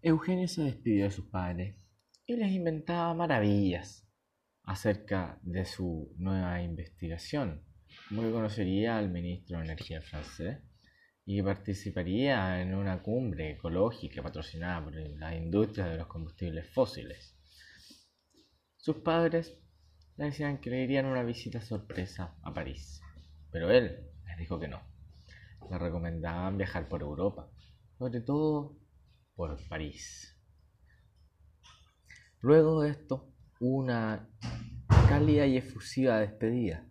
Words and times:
Eugenio 0.00 0.46
se 0.46 0.62
despidió 0.62 1.04
de 1.04 1.10
sus 1.10 1.24
padres 1.24 1.74
y 2.24 2.36
les 2.36 2.52
inventaba 2.52 3.12
maravillas 3.14 4.08
acerca 4.62 5.40
de 5.42 5.64
su 5.64 6.14
nueva 6.18 6.62
investigación, 6.62 7.64
como 8.08 8.22
que 8.22 8.30
conocería 8.30 8.96
al 8.96 9.10
ministro 9.10 9.58
de 9.58 9.64
Energía 9.64 10.00
francés 10.00 10.58
y 11.24 11.36
que 11.36 11.42
participaría 11.42 12.62
en 12.62 12.76
una 12.76 13.02
cumbre 13.02 13.50
ecológica 13.50 14.22
patrocinada 14.22 14.84
por 14.84 14.94
la 14.94 15.34
industria 15.34 15.86
de 15.86 15.96
los 15.96 16.06
combustibles 16.06 16.70
fósiles. 16.70 17.36
Sus 18.76 18.98
padres 18.98 19.58
le 20.16 20.26
decían 20.26 20.58
que 20.58 20.70
le 20.70 20.84
irían 20.84 21.06
una 21.06 21.24
visita 21.24 21.60
sorpresa 21.60 22.36
a 22.42 22.54
París, 22.54 23.02
pero 23.50 23.68
él 23.72 23.98
les 24.26 24.38
dijo 24.38 24.60
que 24.60 24.68
no. 24.68 24.80
Le 25.68 25.76
recomendaban 25.76 26.56
viajar 26.56 26.88
por 26.88 27.02
Europa, 27.02 27.50
sobre 27.98 28.20
todo 28.20 28.78
por 29.38 29.56
París. 29.68 30.36
Luego 32.40 32.82
de 32.82 32.90
esto, 32.90 33.32
una 33.60 34.28
cálida 35.08 35.46
y 35.46 35.56
efusiva 35.56 36.18
despedida. 36.18 36.84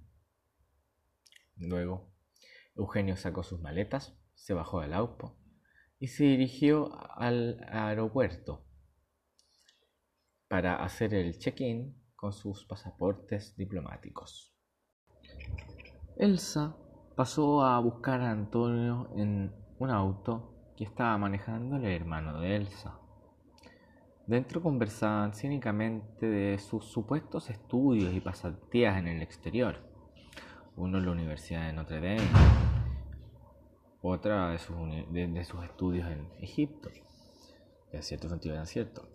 Luego, 1.58 2.10
Eugenio 2.74 3.18
sacó 3.18 3.44
sus 3.44 3.60
maletas, 3.60 4.18
se 4.34 4.54
bajó 4.54 4.80
del 4.80 4.94
auto 4.94 5.38
y 6.00 6.08
se 6.08 6.24
dirigió 6.24 6.90
al 7.20 7.60
aeropuerto 7.70 8.66
para 10.48 10.82
hacer 10.86 11.14
el 11.16 11.40
check-in 11.40 12.02
con 12.16 12.32
sus 12.32 12.64
pasaportes 12.66 13.58
diplomáticos. 13.58 14.55
Elsa 16.16 16.77
pasó 17.18 17.62
a 17.66 17.77
buscar 17.82 18.22
a 18.22 18.32
Antonio 18.32 19.12
en 19.18 19.54
un 19.80 19.90
auto 19.91 20.57
que 20.77 20.84
estaba 20.84 21.17
manejando 21.17 21.77
el 21.77 21.86
hermano 21.86 22.40
de 22.40 22.55
Elsa. 22.55 22.99
Dentro 24.27 24.62
conversaban 24.62 25.34
cínicamente 25.34 26.27
de 26.27 26.60
sus 26.60 26.85
supuestos 26.85 27.49
estudios 27.49 28.13
y 28.13 28.21
pasantías 28.21 28.98
en 28.98 29.07
el 29.07 29.21
exterior. 29.24 29.77
Uno 30.76 30.99
en 30.99 31.05
la 31.05 31.12
Universidad 31.12 31.65
de 31.65 31.74
Notre 31.74 31.99
Dame, 31.99 32.29
otra 34.02 34.49
de 34.49 34.60
sus, 34.60 35.63
estudios 35.63 36.12
en 36.12 36.29
Egipto. 36.40 36.90
en 37.91 38.04
cierto 38.04 38.30
sentido 38.30 38.54
eran 38.54 38.68
ciertos. 38.68 39.07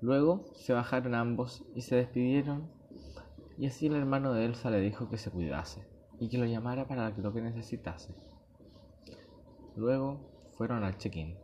Luego 0.00 0.44
se 0.54 0.72
bajaron 0.72 1.14
ambos 1.14 1.64
y 1.76 1.82
se 1.82 1.94
despidieron 1.94 2.68
y 3.56 3.66
así 3.66 3.86
el 3.86 3.94
hermano 3.94 4.32
de 4.32 4.46
Elsa 4.46 4.68
le 4.70 4.80
dijo 4.80 5.08
que 5.08 5.18
se 5.18 5.30
cuidase 5.30 5.86
y 6.18 6.28
que 6.28 6.38
lo 6.38 6.46
llamara 6.46 6.88
para 6.88 7.10
lo 7.10 7.32
que 7.32 7.40
necesitase. 7.40 8.12
Luego 9.76 10.33
fueron 10.56 10.84
al 10.84 10.96
check-in 10.98 11.36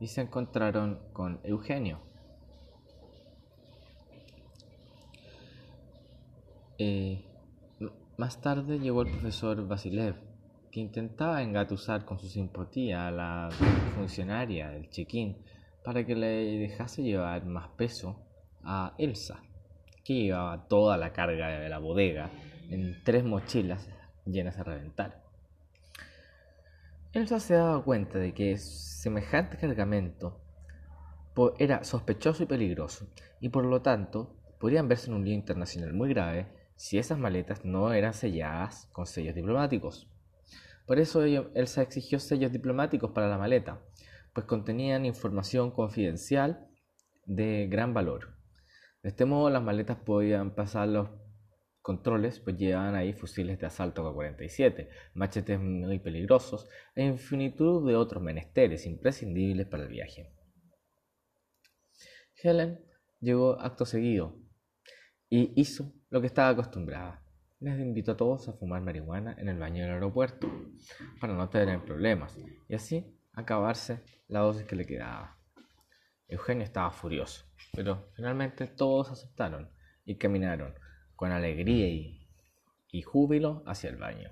y 0.00 0.08
se 0.08 0.22
encontraron 0.22 1.00
con 1.12 1.40
Eugenio, 1.44 2.00
Eh, 6.76 7.24
más 8.16 8.40
tarde 8.40 8.80
llegó 8.80 9.02
el 9.02 9.10
profesor 9.10 9.66
Vasilev, 9.66 10.16
que 10.72 10.80
intentaba 10.80 11.42
engatusar 11.42 12.04
con 12.04 12.18
su 12.18 12.26
simpatía 12.26 13.06
a 13.06 13.10
la 13.12 13.48
funcionaria 13.94 14.70
del 14.70 14.90
check-in 14.90 15.36
para 15.84 16.04
que 16.04 16.16
le 16.16 16.58
dejase 16.58 17.02
llevar 17.02 17.46
más 17.46 17.68
peso 17.76 18.20
a 18.64 18.94
Elsa, 18.98 19.40
que 20.04 20.14
llevaba 20.14 20.66
toda 20.66 20.96
la 20.96 21.12
carga 21.12 21.60
de 21.60 21.68
la 21.68 21.78
bodega 21.78 22.30
en 22.70 23.02
tres 23.04 23.24
mochilas 23.24 23.88
llenas 24.26 24.58
a 24.58 24.64
reventar. 24.64 25.23
Elsa 27.14 27.38
se 27.38 27.54
daba 27.54 27.84
cuenta 27.84 28.18
de 28.18 28.34
que 28.34 28.58
semejante 28.58 29.56
cargamento 29.56 30.40
era 31.60 31.84
sospechoso 31.84 32.42
y 32.42 32.46
peligroso, 32.46 33.06
y 33.40 33.50
por 33.50 33.64
lo 33.64 33.82
tanto 33.82 34.34
podrían 34.58 34.88
verse 34.88 35.10
en 35.10 35.16
un 35.18 35.24
lío 35.24 35.34
internacional 35.34 35.92
muy 35.92 36.08
grave 36.08 36.48
si 36.74 36.98
esas 36.98 37.16
maletas 37.16 37.64
no 37.64 37.92
eran 37.92 38.14
selladas 38.14 38.88
con 38.90 39.06
sellos 39.06 39.36
diplomáticos. 39.36 40.10
Por 40.86 40.98
eso 40.98 41.22
Elsa 41.22 41.82
exigió 41.82 42.18
sellos 42.18 42.50
diplomáticos 42.50 43.12
para 43.12 43.28
la 43.28 43.38
maleta, 43.38 43.78
pues 44.32 44.46
contenían 44.46 45.06
información 45.06 45.70
confidencial 45.70 46.66
de 47.26 47.68
gran 47.68 47.94
valor. 47.94 48.34
De 49.04 49.10
este 49.10 49.24
modo 49.24 49.50
las 49.50 49.62
maletas 49.62 49.98
podían 49.98 50.50
pasar 50.56 50.88
los 50.88 51.10
controles, 51.84 52.40
pues 52.40 52.56
llevaban 52.56 52.94
ahí 52.94 53.12
fusiles 53.12 53.60
de 53.60 53.66
asalto 53.66 54.02
K-47, 54.02 54.88
machetes 55.12 55.60
muy 55.60 55.98
peligrosos 55.98 56.66
e 56.94 57.04
infinitud 57.04 57.86
de 57.86 57.94
otros 57.94 58.22
menesteres 58.22 58.86
imprescindibles 58.86 59.66
para 59.66 59.82
el 59.82 59.90
viaje. 59.90 60.32
Helen 62.42 62.82
llegó 63.20 63.60
acto 63.60 63.84
seguido 63.84 64.34
y 65.28 65.52
hizo 65.60 65.92
lo 66.08 66.22
que 66.22 66.26
estaba 66.26 66.48
acostumbrada. 66.48 67.22
Les 67.60 67.78
invitó 67.78 68.12
a 68.12 68.16
todos 68.16 68.48
a 68.48 68.54
fumar 68.54 68.80
marihuana 68.80 69.36
en 69.38 69.50
el 69.50 69.58
baño 69.58 69.82
del 69.82 69.92
aeropuerto 69.92 70.50
para 71.20 71.34
no 71.34 71.50
tener 71.50 71.84
problemas 71.84 72.38
y 72.66 72.74
así 72.74 73.14
acabarse 73.34 74.02
la 74.28 74.40
dosis 74.40 74.64
que 74.64 74.76
le 74.76 74.86
quedaba. 74.86 75.36
Eugenio 76.28 76.64
estaba 76.64 76.90
furioso, 76.90 77.44
pero 77.74 78.08
finalmente 78.14 78.68
todos 78.68 79.10
aceptaron 79.10 79.68
y 80.06 80.16
caminaron 80.16 80.74
con 81.24 81.32
alegría 81.32 81.88
y, 81.88 82.20
y 82.92 83.00
júbilo 83.00 83.62
hacia 83.64 83.88
el 83.88 83.96
baño. 83.96 84.28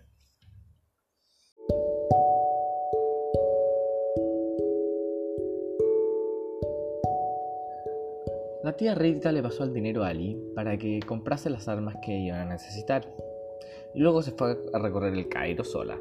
La 8.62 8.76
tía 8.76 8.94
Rita 8.94 9.32
le 9.32 9.42
pasó 9.42 9.64
el 9.64 9.72
dinero 9.72 10.04
a 10.04 10.08
Ali 10.08 10.38
para 10.54 10.76
que 10.76 11.00
comprase 11.00 11.48
las 11.48 11.66
armas 11.66 11.97
que 12.04 12.12
iban 12.12 12.41
a 12.41 12.44
necesitar. 12.44 13.09
Luego 13.94 14.20
se 14.20 14.32
fue 14.32 14.59
a 14.74 14.78
recorrer 14.78 15.14
el 15.14 15.30
Cairo 15.30 15.64
sola, 15.64 15.98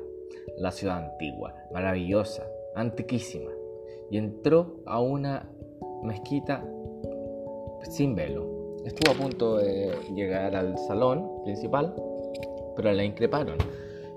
la 0.58 0.72
ciudad 0.72 1.10
antigua, 1.10 1.56
maravillosa, 1.72 2.46
antiquísima, 2.76 3.52
y 4.10 4.18
entró 4.18 4.82
a 4.86 5.00
una 5.00 5.50
mezquita 6.04 6.68
sin 7.84 8.14
velo. 8.14 8.61
Estuvo 8.86 9.12
a 9.12 9.16
punto 9.16 9.58
de 9.58 9.96
llegar 10.14 10.56
al 10.56 10.78
salón 10.78 11.44
principal, 11.44 11.94
pero 12.76 12.92
la 12.92 13.04
increparon 13.04 13.58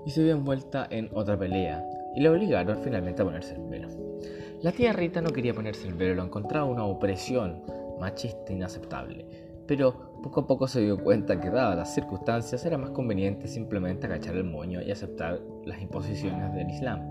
y 0.05 0.09
se 0.09 0.23
vio 0.23 0.33
envuelta 0.33 0.87
en 0.89 1.09
otra 1.13 1.37
pelea 1.37 1.83
y 2.15 2.21
le 2.21 2.29
obligaron 2.29 2.77
finalmente 2.83 3.21
a 3.21 3.25
ponerse 3.25 3.55
el 3.55 3.63
velo. 3.63 3.89
La 4.61 4.71
tía 4.71 4.93
Rita 4.93 5.21
no 5.21 5.29
quería 5.29 5.53
ponerse 5.53 5.87
el 5.87 5.93
velo, 5.93 6.15
lo 6.15 6.23
encontraba 6.23 6.65
una 6.65 6.85
opresión 6.85 7.61
machista 7.99 8.53
inaceptable, 8.53 9.25
pero 9.67 10.19
poco 10.23 10.41
a 10.41 10.47
poco 10.47 10.67
se 10.67 10.81
dio 10.81 10.97
cuenta 10.97 11.39
que 11.39 11.49
dadas 11.49 11.77
las 11.77 11.93
circunstancias 11.93 12.65
era 12.65 12.77
más 12.77 12.89
conveniente 12.91 13.47
simplemente 13.47 14.07
agachar 14.07 14.35
el 14.35 14.45
moño 14.45 14.81
y 14.81 14.91
aceptar 14.91 15.39
las 15.65 15.81
imposiciones 15.81 16.53
del 16.53 16.69
Islam. 16.69 17.01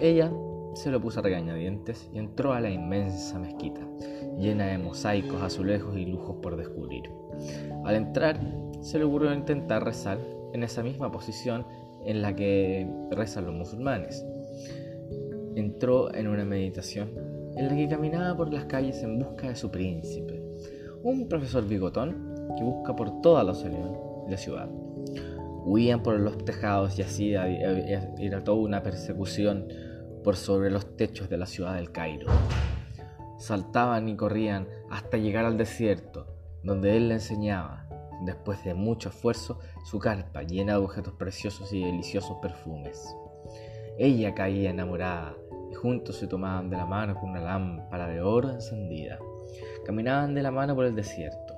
Ella 0.00 0.32
se 0.78 0.92
lo 0.92 1.00
puso 1.00 1.18
a 1.18 1.22
regañadientes 1.24 2.08
y 2.14 2.18
entró 2.18 2.52
a 2.52 2.60
la 2.60 2.70
inmensa 2.70 3.36
mezquita, 3.38 3.80
llena 4.38 4.66
de 4.66 4.78
mosaicos, 4.78 5.42
azulejos 5.42 5.96
y 5.96 6.06
lujos 6.06 6.36
por 6.40 6.56
descubrir. 6.56 7.10
Al 7.84 7.96
entrar, 7.96 8.40
se 8.80 8.98
le 8.98 9.04
ocurrió 9.04 9.34
intentar 9.34 9.84
rezar 9.84 10.18
en 10.52 10.62
esa 10.62 10.84
misma 10.84 11.10
posición 11.10 11.66
en 12.06 12.22
la 12.22 12.34
que 12.36 12.88
rezan 13.10 13.46
los 13.46 13.54
musulmanes. 13.54 14.24
Entró 15.56 16.14
en 16.14 16.28
una 16.28 16.44
meditación 16.44 17.10
en 17.56 17.66
la 17.66 17.74
que 17.74 17.88
caminaba 17.88 18.36
por 18.36 18.52
las 18.52 18.66
calles 18.66 19.02
en 19.02 19.18
busca 19.18 19.48
de 19.48 19.56
su 19.56 19.72
príncipe, 19.72 20.40
un 21.02 21.28
profesor 21.28 21.66
bigotón 21.66 22.36
que 22.56 22.62
busca 22.62 22.94
por 22.94 23.20
toda 23.20 23.42
la 23.42 23.54
ciudad. 23.54 24.68
Huían 25.64 26.04
por 26.04 26.20
los 26.20 26.38
tejados 26.44 26.96
y 27.00 27.02
así 27.02 27.34
era 27.34 28.44
toda 28.44 28.58
una 28.58 28.82
persecución 28.84 29.66
por 30.22 30.36
sobre 30.36 30.70
los 30.70 30.96
techos 30.96 31.28
de 31.28 31.38
la 31.38 31.46
ciudad 31.46 31.74
del 31.74 31.92
Cairo. 31.92 32.30
Saltaban 33.38 34.08
y 34.08 34.16
corrían 34.16 34.68
hasta 34.90 35.16
llegar 35.16 35.44
al 35.44 35.56
desierto, 35.56 36.26
donde 36.62 36.96
él 36.96 37.08
le 37.08 37.14
enseñaba, 37.14 37.88
después 38.24 38.64
de 38.64 38.74
mucho 38.74 39.10
esfuerzo, 39.10 39.60
su 39.84 39.98
carpa 39.98 40.42
llena 40.42 40.72
de 40.72 40.78
objetos 40.78 41.14
preciosos 41.14 41.72
y 41.72 41.84
deliciosos 41.84 42.36
perfumes. 42.42 43.14
Ella 43.96 44.34
caía 44.34 44.70
enamorada 44.70 45.34
y 45.70 45.74
juntos 45.74 46.16
se 46.16 46.26
tomaban 46.26 46.70
de 46.70 46.76
la 46.76 46.86
mano 46.86 47.14
con 47.14 47.30
una 47.30 47.40
lámpara 47.40 48.06
de 48.06 48.20
oro 48.20 48.50
encendida. 48.50 49.18
Caminaban 49.84 50.34
de 50.34 50.42
la 50.42 50.50
mano 50.50 50.74
por 50.74 50.84
el 50.84 50.94
desierto. 50.94 51.54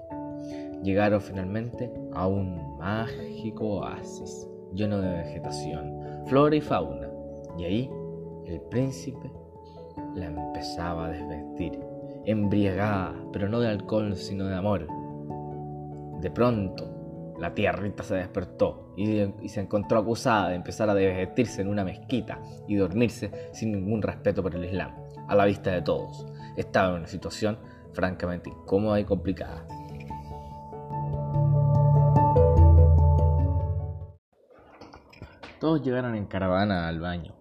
Llegaron 0.83 1.21
finalmente 1.21 1.93
a 2.15 2.27
un 2.27 2.79
mágico 2.79 3.81
oasis 3.81 4.49
lleno 4.73 5.01
de 5.01 5.09
vegetación, 5.19 6.25
flora 6.27 6.57
y 6.57 6.61
fauna. 6.61 7.09
Y 7.59 7.65
ahí 7.65 7.91
el 8.51 8.61
príncipe 8.63 9.31
la 10.15 10.27
empezaba 10.27 11.07
a 11.07 11.11
desvestir, 11.11 11.81
embriagada, 12.25 13.15
pero 13.33 13.49
no 13.49 13.61
de 13.61 13.69
alcohol, 13.69 14.17
sino 14.17 14.47
de 14.47 14.55
amor. 14.55 14.87
De 16.21 16.31
pronto, 16.31 17.35
la 17.39 17.55
tierrita 17.55 18.03
se 18.03 18.17
despertó 18.17 18.93
y, 18.97 19.49
se 19.49 19.61
encontró 19.61 19.99
acusada 19.99 20.51
de 20.51 20.57
empezar 20.57 20.91
a 20.91 20.95
desvestirse 20.95 21.63
en 21.63 21.69
una 21.69 21.85
mezquita 21.85 22.41
y 22.69 22.75
dormirse 22.75 23.51
sin 23.53 23.73
ningún 23.73 24.03
respeto 24.03 24.43
por 24.43 24.55
el 24.55 24.65
Islam, 24.65 24.95
a 25.29 25.35
la 25.35 25.47
vista 25.47 25.71
de 25.71 25.83
todos. 25.83 26.27
estaba 26.57 26.91
en 26.91 26.97
una 26.97 27.07
situación 27.07 27.59
francamente 27.93 28.51
incómoda 28.51 29.01
y 29.01 29.05
complicada. 29.05 29.67
Todos 35.59 35.83
llegaron 35.83 36.15
en 36.15 36.25
caravana 36.25 36.89
al 36.89 37.01
baño, 37.01 37.35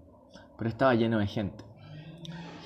pero 0.59 0.69
estaba 0.69 0.93
lleno 0.93 1.17
de 1.17 1.25
gente. 1.27 1.63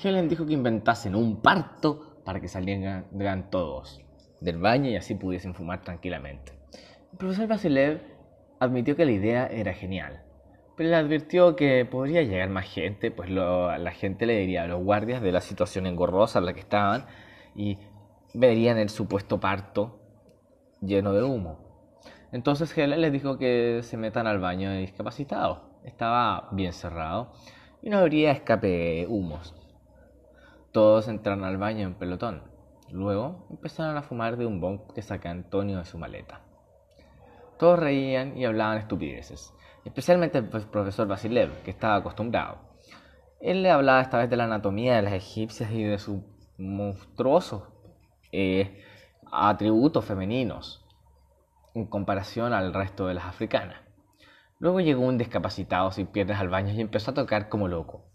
Helen 0.02 0.28
dijo 0.28 0.44
que 0.44 0.52
inventasen 0.52 1.14
un 1.14 1.40
parto 1.40 2.18
para 2.24 2.40
que 2.40 2.48
salieran 2.48 3.50
todos 3.50 4.02
del 4.40 4.58
baño 4.58 4.90
y 4.90 4.96
así 4.96 5.14
pudiesen 5.14 5.54
fumar 5.54 5.82
tranquilamente. 5.82 6.52
El 7.12 7.18
profesor 7.18 7.46
Vasilev 7.46 8.02
admitió 8.58 8.96
que 8.96 9.06
la 9.06 9.12
idea 9.12 9.46
era 9.46 9.72
genial, 9.72 10.22
pero 10.76 10.90
le 10.90 10.96
advirtió 10.96 11.56
que 11.56 11.86
podría 11.86 12.22
llegar 12.22 12.50
más 12.50 12.66
gente, 12.66 13.10
pues 13.10 13.30
la 13.30 13.92
gente 13.92 14.26
le 14.26 14.38
diría 14.40 14.64
a 14.64 14.66
los 14.66 14.82
guardias 14.82 15.22
de 15.22 15.32
la 15.32 15.40
situación 15.40 15.86
engorrosa 15.86 16.40
en 16.40 16.46
la 16.46 16.52
que 16.52 16.60
estaban 16.60 17.06
y 17.54 17.78
verían 18.34 18.76
el 18.78 18.90
supuesto 18.90 19.38
parto 19.38 20.00
lleno 20.80 21.12
de 21.12 21.22
humo. 21.22 21.60
Entonces 22.32 22.76
Helen 22.76 23.00
les 23.00 23.12
dijo 23.12 23.38
que 23.38 23.80
se 23.84 23.96
metan 23.96 24.26
al 24.26 24.40
baño 24.40 24.70
de 24.70 24.78
discapacitados. 24.78 25.60
Estaba 25.84 26.48
bien 26.50 26.72
cerrado 26.72 27.32
y 27.84 27.90
no 27.90 27.98
habría 27.98 28.32
escape 28.32 28.66
de 28.66 29.06
humos. 29.06 29.54
Todos 30.72 31.06
entraron 31.06 31.44
al 31.44 31.58
baño 31.58 31.86
en 31.86 31.94
pelotón. 31.94 32.42
Luego 32.90 33.46
empezaron 33.50 33.98
a 33.98 34.02
fumar 34.02 34.38
de 34.38 34.46
un 34.46 34.58
bong 34.58 34.80
que 34.94 35.02
saca 35.02 35.30
Antonio 35.30 35.78
de 35.78 35.84
su 35.84 35.98
maleta. 35.98 36.40
Todos 37.58 37.78
reían 37.78 38.38
y 38.38 38.46
hablaban 38.46 38.78
estupideces, 38.78 39.52
especialmente 39.84 40.38
el 40.38 40.48
profesor 40.48 41.06
Basilev, 41.06 41.62
que 41.62 41.70
estaba 41.70 41.96
acostumbrado. 41.96 42.56
Él 43.38 43.62
le 43.62 43.70
hablaba 43.70 44.00
esta 44.00 44.16
vez 44.16 44.30
de 44.30 44.38
la 44.38 44.44
anatomía 44.44 44.96
de 44.96 45.02
las 45.02 45.12
egipcias 45.12 45.70
y 45.70 45.82
de 45.82 45.98
sus 45.98 46.20
monstruosos 46.56 47.64
eh, 48.32 48.82
atributos 49.30 50.06
femeninos 50.06 50.86
en 51.74 51.84
comparación 51.84 52.54
al 52.54 52.72
resto 52.72 53.06
de 53.08 53.14
las 53.14 53.26
africanas. 53.26 53.83
Luego 54.64 54.80
llegó 54.80 55.04
un 55.04 55.18
discapacitado 55.18 55.90
sin 55.90 56.06
piernas 56.06 56.40
al 56.40 56.48
baño 56.48 56.72
y 56.72 56.80
empezó 56.80 57.10
a 57.10 57.14
tocar 57.14 57.50
como 57.50 57.68
loco. 57.68 58.06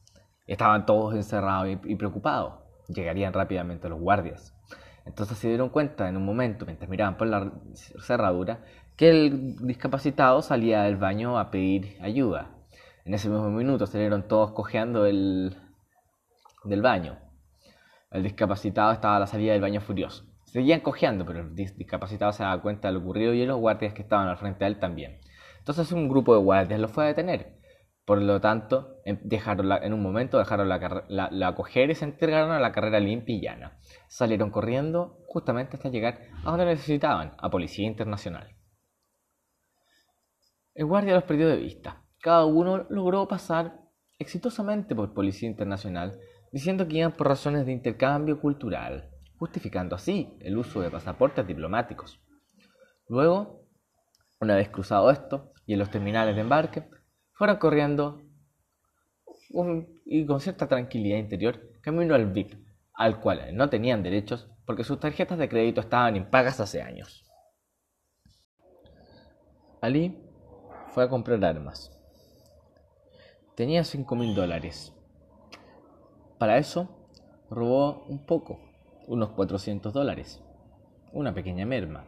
Estaban 0.48 0.88
todos 0.88 1.14
encerrados 1.14 1.78
y 1.84 1.96
preocupados. 1.96 2.56
Llegarían 2.88 3.34
rápidamente 3.34 3.88
los 3.88 4.00
guardias. 4.00 4.58
Entonces 5.06 5.38
se 5.38 5.48
dieron 5.48 5.70
cuenta 5.70 6.10
en 6.10 6.18
un 6.18 6.26
momento, 6.26 6.66
mientras 6.66 6.90
miraban 6.90 7.18
por 7.18 7.28
la 7.28 7.52
cerradura, 8.00 8.64
que 8.98 9.12
el 9.12 9.58
discapacitado 9.58 10.42
salía 10.42 10.82
del 10.82 10.98
baño 10.98 11.38
a 11.38 11.52
pedir 11.52 12.00
ayuda. 12.02 12.50
En 13.06 13.14
ese 13.14 13.30
mismo 13.30 13.52
minuto 13.52 13.86
salieron 13.86 14.28
todos 14.28 14.50
cojeando 14.54 15.04
del, 15.04 15.56
del 16.64 16.82
baño. 16.82 17.20
El 18.10 18.24
discapacitado 18.24 18.92
estaba 18.92 19.18
a 19.18 19.20
la 19.20 19.28
salida 19.28 19.54
del 19.54 19.62
baño 19.62 19.82
furioso. 19.82 20.26
Seguían 20.46 20.80
cojeando, 20.80 21.28
pero 21.28 21.42
el 21.42 21.56
discapacitado 21.56 22.32
se 22.32 22.42
daba 22.42 22.60
cuenta 22.60 22.88
de 22.88 22.96
lo 22.96 23.02
ocurrido 23.02 23.36
y 23.36 23.46
los 23.46 23.60
guardias 23.60 23.94
que 23.94 24.02
estaban 24.02 24.28
al 24.28 24.38
frente 24.38 24.66
de 24.66 24.72
él 24.72 24.80
también. 24.80 25.20
Entonces 25.70 25.92
un 25.92 26.10
grupo 26.10 26.34
de 26.34 26.42
guardias 26.42 26.80
lo 26.80 26.88
fue 26.88 27.04
a 27.04 27.08
detener. 27.10 27.60
Por 28.04 28.24
lo 28.24 28.42
tanto, 28.42 28.96
dejaron 29.06 29.72
en 29.84 29.94
un 29.94 30.02
momento 30.02 30.40
dejaron 30.40 30.68
la, 30.68 31.06
la, 31.10 31.30
la, 31.32 31.54
coger 31.54 31.92
y 31.92 31.96
se 31.96 32.06
entregaron 32.06 32.50
a 32.50 32.60
la 32.60 32.72
carrera 32.72 33.00
limpia 33.00 33.36
y 33.36 33.42
llana. 33.42 33.78
Salieron 34.08 34.50
corriendo 34.50 35.20
justamente 35.28 35.78
hasta 35.78 35.90
llegar 35.90 36.22
a 36.44 36.50
donde 36.50 36.66
necesitaban, 36.66 37.36
a 37.38 37.52
Policía 37.52 37.86
Internacional. 37.86 38.56
El 40.74 40.88
guardia 40.88 41.14
los 41.14 41.26
perdió 41.26 41.48
de 41.48 41.58
vista. 41.58 42.04
Cada 42.20 42.46
uno 42.46 42.88
logró 42.90 43.28
pasar 43.28 43.80
exitosamente 44.18 44.96
por 44.96 45.14
Policía 45.14 45.48
Internacional, 45.48 46.20
diciendo 46.52 46.88
que 46.88 46.98
iban 46.98 47.12
por 47.12 47.28
razones 47.28 47.68
de 47.68 47.74
intercambio 47.74 48.42
cultural, 48.42 49.12
justificando 49.38 49.96
así 49.96 50.36
el 50.40 50.58
uso 50.58 50.82
de 50.82 50.90
pasaportes 50.90 51.46
diplomáticos. 51.46 52.20
Luego, 53.08 53.68
una 54.42 54.56
vez 54.56 54.70
cruzado 54.70 55.12
esto 55.12 55.52
y 55.70 55.74
en 55.74 55.80
los 55.80 55.92
terminales 55.92 56.34
de 56.34 56.42
embarque, 56.42 56.90
fueron 57.32 57.58
corriendo 57.58 58.24
y 60.04 60.26
con 60.26 60.42
cierta 60.42 60.68
tranquilidad 60.68 61.20
interior 61.20 61.60
camino 61.80 62.16
al 62.16 62.26
VIP, 62.26 62.56
al 62.92 63.20
cual 63.20 63.56
no 63.56 63.70
tenían 63.70 64.02
derechos 64.02 64.50
porque 64.66 64.84
sus 64.84 65.00
tarjetas 65.00 65.38
de 65.38 65.48
crédito 65.48 65.80
estaban 65.80 66.16
impagas 66.16 66.60
hace 66.60 66.82
años. 66.82 67.24
Ali 69.80 70.18
fue 70.88 71.04
a 71.04 71.08
comprar 71.08 71.46
armas. 71.46 71.96
Tenía 73.56 73.84
5 73.84 74.16
mil 74.16 74.34
dólares. 74.34 74.92
Para 76.40 76.58
eso, 76.58 76.90
robó 77.52 78.06
un 78.08 78.26
poco, 78.26 78.60
unos 79.06 79.30
400 79.34 79.94
dólares, 79.94 80.42
una 81.14 81.36
pequeña 81.36 81.68
merma. 81.68 82.08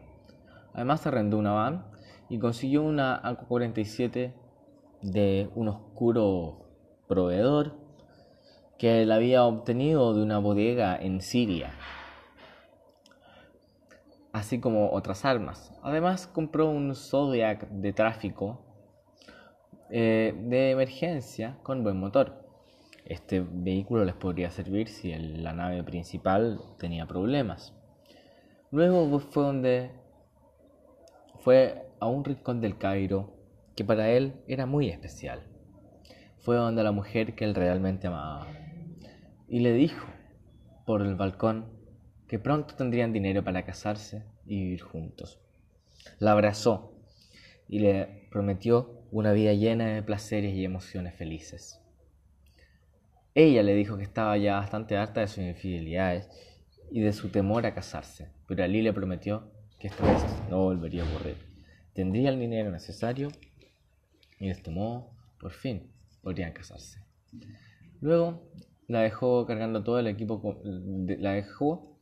Además, 0.73 1.05
arrendó 1.05 1.37
una 1.37 1.51
van 1.51 1.90
y 2.31 2.39
consiguió 2.39 2.81
una 2.81 3.19
AK-47 3.21 4.31
de 5.01 5.49
un 5.53 5.67
oscuro 5.67 6.65
proveedor 7.05 7.73
que 8.77 9.01
él 9.01 9.11
había 9.11 9.43
obtenido 9.43 10.13
de 10.13 10.23
una 10.23 10.39
bodega 10.39 10.95
en 10.95 11.19
Siria, 11.19 11.73
así 14.31 14.61
como 14.61 14.91
otras 14.93 15.25
armas. 15.25 15.77
Además 15.83 16.25
compró 16.25 16.69
un 16.69 16.95
Zodiac 16.95 17.67
de 17.67 17.91
tráfico 17.91 18.61
eh, 19.89 20.33
de 20.45 20.71
emergencia 20.71 21.57
con 21.63 21.83
buen 21.83 21.99
motor. 21.99 22.47
Este 23.03 23.41
vehículo 23.45 24.05
les 24.05 24.15
podría 24.15 24.51
servir 24.51 24.87
si 24.87 25.13
la 25.13 25.51
nave 25.51 25.83
principal 25.83 26.61
tenía 26.79 27.05
problemas. 27.07 27.75
Luego 28.71 29.19
fue 29.19 29.43
donde 29.43 29.91
fue 31.41 31.90
a 32.01 32.07
un 32.07 32.25
rincón 32.25 32.59
del 32.59 32.77
Cairo 32.77 33.37
que 33.75 33.85
para 33.85 34.09
él 34.09 34.33
era 34.47 34.65
muy 34.65 34.89
especial. 34.89 35.43
Fue 36.39 36.55
donde 36.57 36.83
la 36.83 36.91
mujer 36.91 37.35
que 37.35 37.45
él 37.45 37.55
realmente 37.55 38.07
amaba 38.07 38.47
y 39.47 39.59
le 39.59 39.71
dijo 39.73 40.07
por 40.85 41.03
el 41.03 41.15
balcón 41.15 41.67
que 42.27 42.39
pronto 42.39 42.75
tendrían 42.75 43.13
dinero 43.13 43.43
para 43.43 43.63
casarse 43.63 44.23
y 44.45 44.63
vivir 44.63 44.81
juntos. 44.81 45.39
La 46.17 46.31
abrazó 46.31 46.97
y 47.69 47.79
le 47.79 48.27
prometió 48.31 49.03
una 49.11 49.31
vida 49.31 49.53
llena 49.53 49.93
de 49.93 50.01
placeres 50.01 50.55
y 50.55 50.65
emociones 50.65 51.13
felices. 51.13 51.81
Ella 53.35 53.61
le 53.61 53.75
dijo 53.75 53.97
que 53.97 54.03
estaba 54.03 54.37
ya 54.37 54.55
bastante 54.55 54.97
harta 54.97 55.21
de 55.21 55.27
sus 55.27 55.43
infidelidades 55.43 56.29
y 56.89 57.01
de 57.01 57.13
su 57.13 57.29
temor 57.29 57.65
a 57.65 57.75
casarse, 57.75 58.29
pero 58.47 58.63
Ali 58.63 58.81
le 58.81 58.91
prometió 58.91 59.51
que 59.79 59.87
esta 59.87 60.03
vez 60.03 60.23
no 60.49 60.63
volvería 60.63 61.03
a 61.03 61.07
ocurrir. 61.07 61.50
Tendría 61.93 62.29
el 62.29 62.39
dinero 62.39 62.71
necesario 62.71 63.29
y 64.39 64.45
de 64.45 64.51
este 64.51 64.71
modo, 64.71 65.11
por 65.39 65.51
fin, 65.51 65.91
podrían 66.21 66.53
casarse. 66.53 67.03
Luego 67.99 68.49
la 68.87 69.01
dejó 69.01 69.45
cargando 69.45 69.83
todo 69.83 69.99
el 69.99 70.07
equipo, 70.07 70.59
la 70.63 71.33
dejó 71.33 71.99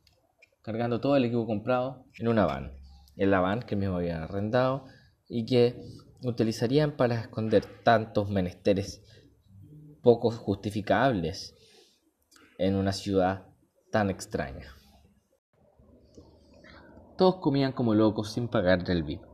cargando 0.62 1.00
todo 1.00 1.16
el 1.16 1.24
equipo 1.24 1.46
comprado 1.46 2.04
en 2.18 2.28
una 2.28 2.46
van, 2.46 2.72
en 3.16 3.30
la 3.30 3.40
van 3.40 3.60
que 3.60 3.76
mismo 3.76 3.96
había 3.96 4.22
arrendado 4.22 4.86
y 5.28 5.44
que 5.44 5.80
utilizarían 6.22 6.96
para 6.96 7.20
esconder 7.20 7.64
tantos 7.82 8.30
menesteres 8.30 9.02
poco 10.02 10.30
justificables 10.30 11.54
en 12.58 12.74
una 12.74 12.92
ciudad 12.92 13.46
tan 13.90 14.10
extraña. 14.10 14.74
Todos 17.16 17.36
comían 17.36 17.72
como 17.72 17.94
locos 17.94 18.32
sin 18.32 18.48
pagar 18.48 18.88
el 18.90 19.02
VIP. 19.02 19.29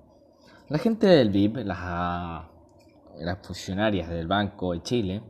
La 0.68 0.78
gente 0.78 1.06
del 1.06 1.30
VIP, 1.30 1.58
las 1.58 1.78
las 3.18 3.38
funcionarias 3.46 4.08
del 4.08 4.26
Banco 4.26 4.72
de 4.72 4.82
Chile 4.82 5.22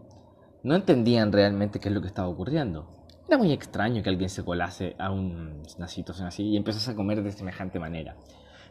no 0.62 0.74
entendían 0.74 1.30
realmente 1.30 1.78
qué 1.78 1.88
es 1.88 1.94
lo 1.94 2.00
que 2.00 2.08
estaba 2.08 2.28
ocurriendo. 2.28 2.88
Era 3.28 3.36
muy 3.36 3.52
extraño 3.52 4.02
que 4.02 4.08
alguien 4.08 4.30
se 4.30 4.44
colase 4.44 4.96
a 4.98 5.10
una 5.10 5.88
situación 5.88 6.28
así 6.28 6.44
y 6.44 6.56
empezase 6.56 6.90
a 6.90 6.94
comer 6.94 7.22
de 7.22 7.32
semejante 7.32 7.78
manera. 7.78 8.16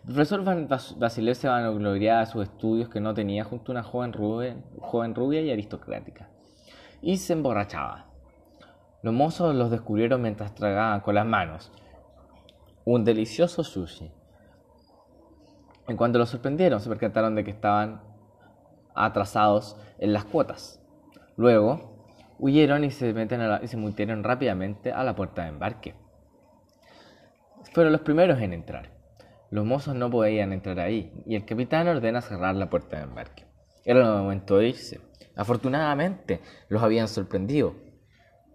El 0.08 0.14
profesor 0.14 0.44
Basilev 0.98 1.36
se 1.36 1.48
vanagloriaba 1.48 2.22
de 2.22 2.26
sus 2.26 2.44
estudios 2.44 2.90
que 2.90 3.00
no 3.00 3.14
tenía 3.14 3.44
junto 3.44 3.72
a 3.72 3.74
una 3.74 3.84
joven 3.84 4.12
rubia, 4.12 4.58
joven 4.80 5.14
rubia 5.14 5.42
y 5.42 5.52
aristocrática. 5.52 6.30
Y 7.02 7.18
se 7.18 7.34
emborrachaba. 7.34 8.08
Los 9.04 9.14
mozos 9.14 9.54
los 9.54 9.70
descubrieron 9.70 10.24
mientras 10.24 10.56
tragaban 10.56 11.02
con 11.02 11.14
las 11.14 11.28
manos 11.28 11.72
un 12.86 13.04
delicioso 13.04 13.64
sushi. 13.64 14.12
En 15.88 15.98
cuanto 15.98 16.18
los 16.18 16.30
sorprendieron, 16.30 16.80
se 16.80 16.90
percataron 16.90 17.36
de 17.36 17.44
que 17.44 17.52
estaban 17.52 18.02
atrasados 18.96 19.78
en 20.00 20.14
las 20.14 20.26
cuotas. 20.26 20.82
Luego, 21.38 21.96
huyeron 22.40 22.84
y 22.84 22.92
se, 22.92 23.14
meten 23.14 23.42
metieron 23.78 24.24
rápidamente 24.24 24.92
a 24.92 25.04
la 25.04 25.16
puerta 25.16 25.44
de 25.44 25.50
embarque. 25.50 25.96
Fueron 27.74 27.92
los 27.92 28.02
primeros 28.02 28.40
en 28.40 28.54
entrar. 28.54 28.92
Los 29.52 29.66
mozos 29.66 29.96
no 29.96 30.10
podían 30.10 30.54
entrar 30.54 30.80
ahí 30.80 31.14
y 31.26 31.36
el 31.36 31.46
capitán 31.46 31.88
ordena 31.88 32.22
cerrar 32.22 32.56
la 32.56 32.70
puerta 32.70 32.98
de 32.98 33.04
embarque. 33.04 33.46
Era 33.84 34.00
el 34.00 34.06
momento 34.06 34.58
de 34.58 34.70
irse. 34.70 35.02
Afortunadamente, 35.36 36.42
los 36.70 36.82
habían 36.82 37.08
sorprendido. 37.08 37.76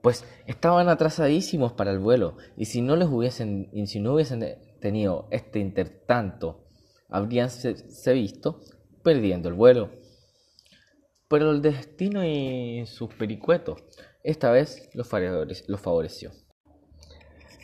pues 0.02 0.24
estaban 0.46 0.88
atrasadísimos 0.88 1.74
para 1.74 1.90
el 1.90 1.98
vuelo 1.98 2.38
y 2.56 2.64
si 2.64 2.80
no 2.80 2.96
les 2.96 3.08
hubiesen, 3.08 3.68
y 3.72 3.86
si 3.86 4.00
no 4.00 4.14
hubiesen 4.14 4.56
tenido 4.80 5.28
este 5.30 5.58
intertanto, 5.58 6.69
habrían 7.10 7.50
se, 7.50 8.12
visto 8.12 8.60
perdiendo 9.02 9.48
el 9.48 9.54
vuelo. 9.54 9.90
Pero 11.28 11.50
el 11.50 11.62
destino 11.62 12.24
y 12.24 12.84
sus 12.86 13.14
pericuetos 13.14 13.82
esta 14.22 14.50
vez 14.50 14.90
los 14.94 15.08
favoreció. 15.80 16.30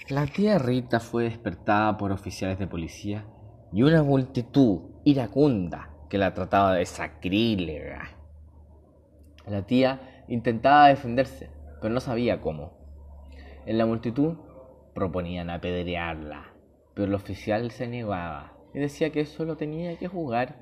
La 0.08 0.26
tía 0.26 0.58
Rita 0.58 1.00
fue 1.00 1.24
despertada 1.24 1.96
por 1.96 2.12
oficiales 2.12 2.58
de 2.58 2.68
policía 2.68 3.26
y 3.72 3.82
una 3.82 4.02
multitud 4.02 4.82
iracunda 5.04 5.90
que 6.08 6.16
la 6.16 6.32
trataba 6.32 6.74
de 6.74 6.86
sacrílega. 6.86 8.16
La 9.46 9.66
tía 9.66 10.24
intentaba 10.28 10.88
defenderse, 10.88 11.50
pero 11.80 11.92
no 11.92 12.00
sabía 12.00 12.40
cómo. 12.40 12.78
En 13.66 13.78
la 13.78 13.86
multitud 13.86 14.36
proponían 14.94 15.50
apedrearla, 15.50 16.52
pero 16.94 17.08
el 17.08 17.14
oficial 17.14 17.72
se 17.72 17.88
negaba 17.88 18.55
y 18.76 18.78
decía 18.78 19.10
que 19.10 19.24
solo 19.24 19.56
tenía 19.56 19.96
que 19.96 20.06
jugar 20.06 20.54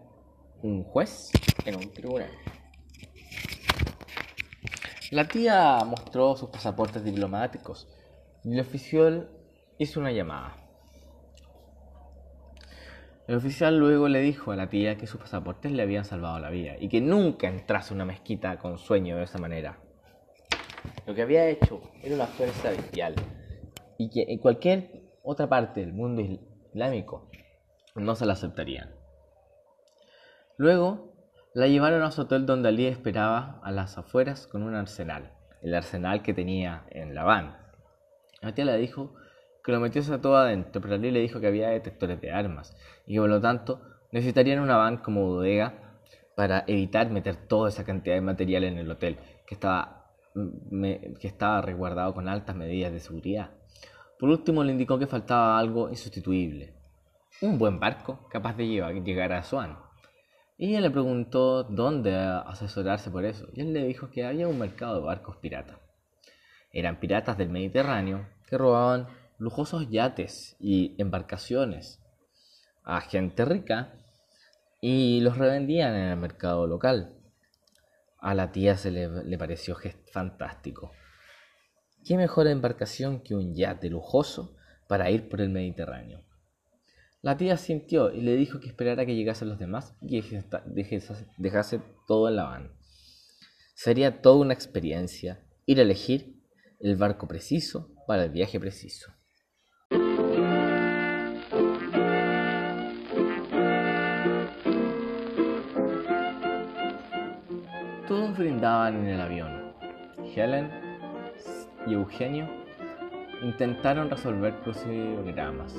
un 0.62 0.84
juez 0.84 1.32
en 1.66 1.74
un 1.74 1.92
tribunal. 1.92 2.30
La 5.10 5.26
tía 5.26 5.80
mostró 5.84 6.36
sus 6.36 6.48
pasaportes 6.48 7.02
diplomáticos 7.02 7.88
y 8.44 8.52
el 8.52 8.60
oficial 8.60 9.30
hizo 9.78 9.98
una 9.98 10.12
llamada. 10.12 10.56
El 13.26 13.34
oficial 13.34 13.78
luego 13.78 14.06
le 14.06 14.20
dijo 14.20 14.52
a 14.52 14.56
la 14.56 14.68
tía 14.68 14.96
que 14.96 15.08
sus 15.08 15.20
pasaportes 15.20 15.72
le 15.72 15.82
habían 15.82 16.04
salvado 16.04 16.38
la 16.38 16.50
vida 16.50 16.76
y 16.78 16.88
que 16.88 17.00
nunca 17.00 17.48
entrase 17.48 17.92
a 17.92 17.96
una 17.96 18.04
mezquita 18.04 18.58
con 18.58 18.78
sueño 18.78 19.16
de 19.16 19.24
esa 19.24 19.38
manera. 19.38 19.80
Lo 21.04 21.16
que 21.16 21.22
había 21.22 21.48
hecho 21.48 21.80
era 22.00 22.14
una 22.14 22.26
fuerza 22.26 22.70
bestial 22.70 23.16
y 23.98 24.08
que 24.08 24.26
en 24.28 24.38
cualquier 24.38 25.02
otra 25.24 25.48
parte 25.48 25.80
del 25.80 25.92
mundo 25.92 26.22
islámico 26.22 27.28
no 27.94 28.14
se 28.14 28.26
la 28.26 28.32
aceptarían. 28.32 28.90
Luego 30.56 31.12
la 31.54 31.68
llevaron 31.68 32.02
a 32.02 32.10
su 32.10 32.22
hotel 32.22 32.46
donde 32.46 32.68
Ali 32.68 32.86
esperaba 32.86 33.60
a 33.62 33.70
las 33.70 33.96
afueras 33.98 34.46
con 34.46 34.62
un 34.62 34.74
arsenal, 34.74 35.32
el 35.62 35.74
arsenal 35.74 36.22
que 36.22 36.34
tenía 36.34 36.84
en 36.90 37.14
la 37.14 37.24
van. 37.24 37.56
La 38.42 38.52
tía 38.52 38.64
le 38.64 38.76
dijo 38.76 39.14
que 39.62 39.72
lo 39.72 39.80
metiese 39.80 40.18
todo 40.18 40.36
adentro, 40.36 40.82
pero 40.82 40.94
Ali 40.94 41.10
le 41.10 41.20
dijo 41.20 41.40
que 41.40 41.46
había 41.46 41.68
detectores 41.68 42.20
de 42.20 42.32
armas 42.32 42.76
y 43.06 43.14
que 43.14 43.20
por 43.20 43.30
lo 43.30 43.40
tanto 43.40 43.80
necesitarían 44.10 44.60
una 44.60 44.76
van 44.76 44.98
como 44.98 45.26
bodega 45.26 45.74
para 46.34 46.64
evitar 46.66 47.10
meter 47.10 47.36
toda 47.36 47.68
esa 47.68 47.84
cantidad 47.84 48.16
de 48.16 48.20
material 48.20 48.64
en 48.64 48.78
el 48.78 48.90
hotel, 48.90 49.18
que 49.46 49.54
estaba, 49.54 50.10
mm, 50.34 51.14
que 51.20 51.28
estaba 51.28 51.62
resguardado 51.62 52.12
con 52.12 52.28
altas 52.28 52.56
medidas 52.56 52.92
de 52.92 53.00
seguridad. 53.00 53.50
Por 54.18 54.28
último, 54.28 54.64
le 54.64 54.72
indicó 54.72 54.98
que 54.98 55.06
faltaba 55.06 55.58
algo 55.58 55.88
insustituible, 55.88 56.73
un 57.46 57.58
buen 57.58 57.80
barco 57.80 58.28
capaz 58.30 58.56
de 58.56 58.66
llegar 58.66 59.32
a 59.32 59.42
Swan. 59.42 59.78
Y 60.56 60.70
ella 60.70 60.80
le 60.82 60.90
preguntó 60.90 61.64
dónde 61.64 62.14
asesorarse 62.14 63.10
por 63.10 63.24
eso, 63.24 63.48
y 63.54 63.60
él 63.60 63.72
le 63.72 63.84
dijo 63.86 64.10
que 64.10 64.24
había 64.24 64.48
un 64.48 64.58
mercado 64.58 64.96
de 64.96 65.06
barcos 65.06 65.36
piratas. 65.38 65.78
Eran 66.72 67.00
piratas 67.00 67.36
del 67.36 67.50
Mediterráneo 67.50 68.28
que 68.48 68.58
robaban 68.58 69.08
lujosos 69.38 69.90
yates 69.90 70.56
y 70.60 70.94
embarcaciones 70.98 72.00
a 72.84 73.00
gente 73.00 73.44
rica 73.44 73.94
y 74.80 75.20
los 75.20 75.38
revendían 75.38 75.94
en 75.94 76.08
el 76.10 76.16
mercado 76.16 76.66
local. 76.66 77.14
A 78.18 78.34
la 78.34 78.52
tía 78.52 78.76
se 78.76 78.90
le, 78.90 79.38
pareció 79.38 79.76
fantástico. 80.12 80.92
¿Qué 82.04 82.16
mejor 82.16 82.46
embarcación 82.46 83.20
que 83.20 83.34
un 83.34 83.54
yate 83.54 83.88
lujoso 83.88 84.56
para 84.86 85.10
ir 85.10 85.28
por 85.28 85.40
el 85.40 85.48
Mediterráneo? 85.48 86.22
La 87.24 87.38
tía 87.38 87.56
sintió 87.56 88.12
y 88.12 88.20
le 88.20 88.36
dijo 88.36 88.60
que 88.60 88.66
esperara 88.66 89.06
que 89.06 89.14
llegasen 89.16 89.48
los 89.48 89.58
demás 89.58 89.96
y 90.02 90.22
dejase 91.38 91.80
todo 92.06 92.28
en 92.28 92.36
la 92.36 92.44
van. 92.44 92.72
Sería 93.74 94.20
toda 94.20 94.36
una 94.42 94.52
experiencia 94.52 95.42
ir 95.64 95.78
a 95.78 95.82
elegir 95.84 96.38
el 96.80 96.96
barco 96.96 97.26
preciso 97.26 97.88
para 98.06 98.24
el 98.24 98.30
viaje 98.30 98.60
preciso. 98.60 99.10
Todos 108.06 108.36
brindaban 108.36 108.96
en 108.96 109.06
el 109.06 109.20
avión. 109.22 109.72
Helen 110.36 110.70
y 111.86 111.94
Eugenio 111.94 112.46
intentaron 113.42 114.10
resolver 114.10 114.54
crucigramas, 114.60 115.74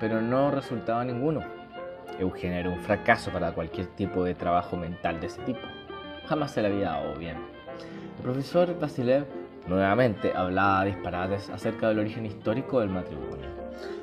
pero 0.00 0.20
no 0.20 0.50
resultaba 0.50 1.04
ninguno. 1.04 1.42
Eugenio 2.18 2.58
era 2.58 2.70
un 2.70 2.80
fracaso 2.80 3.30
para 3.30 3.52
cualquier 3.52 3.86
tipo 3.88 4.24
de 4.24 4.34
trabajo 4.34 4.76
mental 4.76 5.20
de 5.20 5.26
ese 5.26 5.42
tipo. 5.42 5.60
Jamás 6.26 6.52
se 6.52 6.62
le 6.62 6.68
había 6.68 6.90
dado 6.90 7.14
bien. 7.16 7.36
El 8.16 8.22
profesor 8.22 8.78
Vasilev 8.78 9.26
nuevamente 9.66 10.32
hablaba 10.34 10.84
disparates 10.84 11.50
acerca 11.50 11.88
del 11.88 11.98
origen 11.98 12.26
histórico 12.26 12.80
del 12.80 12.88
matrimonio, 12.88 13.48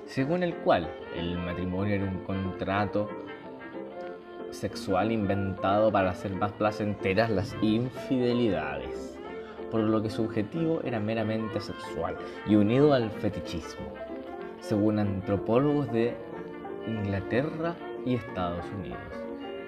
según 0.05 0.43
el 0.43 0.53
cual 0.57 0.87
el 1.15 1.37
matrimonio 1.37 1.95
era 1.95 2.03
un 2.03 2.19
contrato 2.23 3.09
sexual 4.51 5.11
inventado 5.11 5.91
para 5.91 6.11
hacer 6.11 6.31
más 6.33 6.51
placenteras 6.53 7.29
las 7.29 7.55
infidelidades, 7.61 9.17
por 9.71 9.81
lo 9.81 10.01
que 10.01 10.09
su 10.09 10.23
objetivo 10.23 10.81
era 10.83 10.99
meramente 10.99 11.59
sexual 11.59 12.15
y 12.45 12.55
unido 12.55 12.93
al 12.93 13.09
fetichismo, 13.09 13.93
según 14.63 14.97
antropólogos 14.97 15.91
de 15.91 16.15
Inglaterra 16.87 17.75
y 18.05 18.15
Estados 18.15 18.65
Unidos. 18.79 19.01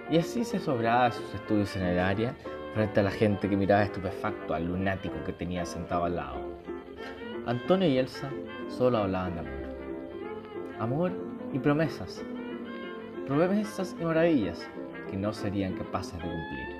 Y 0.09 0.17
así 0.17 0.45
se 0.45 0.57
sobraba 0.57 1.11
sus 1.11 1.33
estudios 1.33 1.75
en 1.75 1.83
el 1.83 1.99
área 1.99 2.33
frente 2.73 3.01
a 3.01 3.03
la 3.03 3.11
gente 3.11 3.49
que 3.49 3.57
miraba 3.57 3.83
estupefacto 3.83 4.53
al 4.53 4.67
lunático 4.67 5.15
que 5.25 5.33
tenía 5.33 5.65
sentado 5.65 6.05
al 6.05 6.15
lado. 6.15 6.37
Antonio 7.45 7.89
y 7.89 7.97
Elsa 7.97 8.29
solo 8.69 8.99
hablaban 8.99 9.33
de 9.33 9.39
amor. 9.41 9.51
Amor 10.79 11.11
y 11.53 11.59
promesas, 11.59 12.23
promesas 13.27 13.95
y 13.99 14.05
maravillas 14.05 14.65
que 15.09 15.17
no 15.17 15.33
serían 15.33 15.73
capaces 15.73 16.13
de 16.13 16.19
cumplir. 16.19 16.75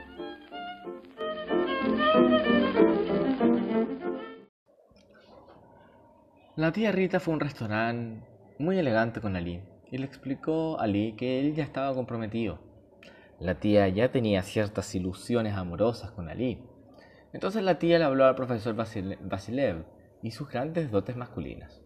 La 6.58 6.72
tía 6.72 6.94
Rita 6.94 7.20
fue 7.20 7.34
a 7.34 7.36
un 7.36 7.42
restaurante 7.42 8.26
muy 8.60 8.80
elegante 8.80 9.20
con 9.20 9.36
Ali 9.36 9.62
y 9.92 9.98
le 9.98 10.06
explicó 10.06 10.80
a 10.80 10.84
Ali 10.84 11.12
que 11.18 11.42
él 11.42 11.54
ya 11.54 11.66
estaba 11.66 11.94
comprometido. 11.94 12.60
La 13.42 13.56
tía 13.56 13.90
ya 13.90 14.10
tenía 14.10 14.42
ciertas 14.42 14.96
ilusiones 14.96 15.56
amorosas 15.56 16.12
con 16.12 16.30
Ali. 16.30 16.66
Entonces 17.34 17.62
la 17.62 17.78
tía 17.78 18.00
le 18.00 18.06
habló 18.06 18.24
al 18.24 18.36
profesor 18.36 18.74
Basilev 18.74 19.84
y 20.22 20.32
sus 20.32 20.48
grandes 20.48 20.92
dotes 20.92 21.18
masculinas. 21.18 21.82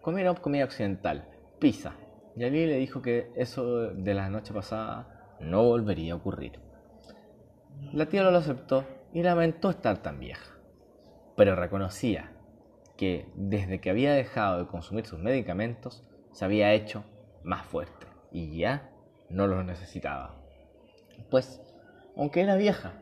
Comieron 0.00 0.36
comida 0.36 0.64
occidental, 0.64 1.28
pizza, 1.58 1.96
y 2.36 2.44
Ali 2.44 2.66
le 2.66 2.76
dijo 2.76 3.02
que 3.02 3.32
eso 3.34 3.88
de 3.94 4.14
la 4.14 4.30
noche 4.30 4.54
pasada 4.54 5.36
no 5.40 5.64
volvería 5.64 6.12
a 6.12 6.16
ocurrir. 6.16 6.60
La 7.92 8.06
tía 8.06 8.22
lo 8.22 8.38
aceptó 8.38 8.84
y 9.12 9.24
lamentó 9.24 9.70
estar 9.70 9.98
tan 9.98 10.20
vieja, 10.20 10.54
pero 11.36 11.56
reconocía 11.56 12.37
que 12.98 13.26
desde 13.34 13.80
que 13.80 13.88
había 13.88 14.12
dejado 14.12 14.58
de 14.58 14.66
consumir 14.66 15.06
sus 15.06 15.18
medicamentos 15.18 16.04
se 16.32 16.44
había 16.44 16.74
hecho 16.74 17.04
más 17.42 17.64
fuerte 17.64 18.06
y 18.30 18.58
ya 18.58 18.90
no 19.30 19.46
los 19.46 19.64
necesitaba. 19.64 20.34
Pues, 21.30 21.62
aunque 22.14 22.42
era 22.42 22.56
vieja, 22.56 23.00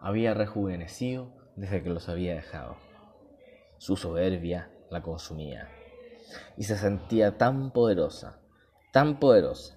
había 0.00 0.34
rejuvenecido 0.34 1.32
desde 1.56 1.82
que 1.82 1.88
los 1.88 2.10
había 2.10 2.34
dejado. 2.34 2.76
Su 3.78 3.96
soberbia 3.96 4.70
la 4.90 5.00
consumía 5.00 5.70
y 6.58 6.64
se 6.64 6.76
sentía 6.76 7.38
tan 7.38 7.70
poderosa 7.70 8.40
tan 8.96 9.18
poderosa 9.18 9.76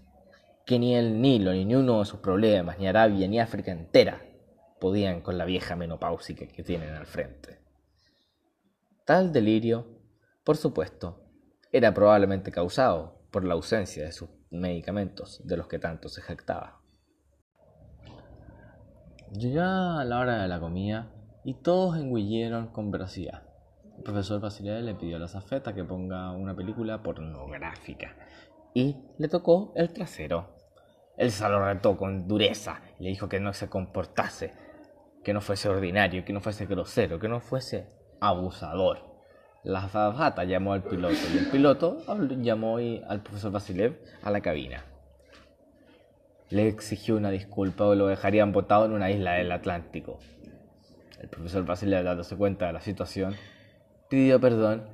que 0.66 0.80
ni 0.80 0.96
el 0.96 1.22
Nilo, 1.22 1.52
ni 1.52 1.76
uno 1.76 2.00
de 2.00 2.06
sus 2.06 2.22
problemas, 2.22 2.80
ni 2.80 2.88
Arabia, 2.88 3.28
ni 3.28 3.38
África 3.38 3.70
entera 3.70 4.22
podían 4.80 5.20
con 5.20 5.38
la 5.38 5.44
vieja 5.44 5.76
menopáusica 5.76 6.48
que 6.48 6.64
tienen 6.64 6.96
al 6.96 7.06
frente. 7.06 7.60
Tal 9.10 9.34
delirio, 9.34 9.88
por 10.44 10.56
supuesto, 10.56 11.26
era 11.72 11.96
probablemente 11.96 12.52
causado 12.52 13.24
por 13.32 13.44
la 13.44 13.56
ausencia 13.56 14.04
de 14.04 14.12
sus 14.12 14.30
medicamentos 14.52 15.42
de 15.48 15.58
los 15.58 15.68
que 15.68 15.80
tanto 15.80 16.10
se 16.10 16.22
jactaba. 16.22 16.84
Llegaba 19.32 20.06
la 20.06 20.20
hora 20.20 20.44
de 20.44 20.48
la 20.48 20.60
comida 20.60 21.12
y 21.44 21.56
todos 21.56 21.98
engullieron 21.98 22.68
con 22.68 22.92
velocidad. 22.92 23.48
El 23.98 24.04
profesor 24.04 24.42
Basilea 24.42 24.80
le 24.82 24.94
pidió 24.94 25.16
a 25.16 25.20
la 25.20 25.28
zafeta 25.28 25.74
que 25.74 25.84
ponga 25.84 26.32
una 26.34 26.56
película 26.56 27.02
pornográfica 27.02 28.16
y 28.76 28.96
le 29.18 29.28
tocó 29.28 29.74
el 29.76 29.92
trasero. 29.92 30.56
Él 31.18 31.32
se 31.32 31.50
lo 31.50 31.66
retó 31.66 31.98
con 31.98 32.28
dureza 32.28 32.80
le 33.00 33.10
dijo 33.10 33.28
que 33.28 33.40
no 33.40 33.54
se 33.54 33.70
comportase 33.70 34.54
que 35.24 35.34
no 35.34 35.42
fuese 35.42 35.68
ordinario, 35.68 36.24
que 36.24 36.32
no 36.32 36.42
fuese 36.42 36.68
grosero, 36.68 37.20
que 37.20 37.28
no 37.28 37.40
fuese 37.40 37.99
abusador. 38.20 39.10
La 39.64 39.84
azafata 39.84 40.46
llamó 40.46 40.74
al 40.74 40.84
piloto 40.84 41.18
y 41.34 41.38
el 41.38 41.48
piloto 41.48 41.98
llamó 42.42 42.78
al 42.78 43.22
profesor 43.22 43.52
Vasilev 43.52 44.00
a 44.24 44.32
la 44.32 44.42
cabina. 44.42 44.84
Le 46.50 46.68
exigió 46.68 47.18
una 47.18 47.30
disculpa 47.30 47.86
o 47.86 47.96
lo 47.96 48.08
dejarían 48.08 48.52
botado 48.52 48.86
en 48.86 48.94
una 48.94 49.12
isla 49.12 49.34
del 49.34 49.52
Atlántico. 49.52 50.20
El 51.20 51.28
profesor 51.28 51.66
Vasilev, 51.66 52.04
dándose 52.04 52.38
cuenta 52.38 52.68
de 52.68 52.74
la 52.74 52.82
situación, 52.82 53.36
pidió 54.10 54.40
perdón 54.40 54.88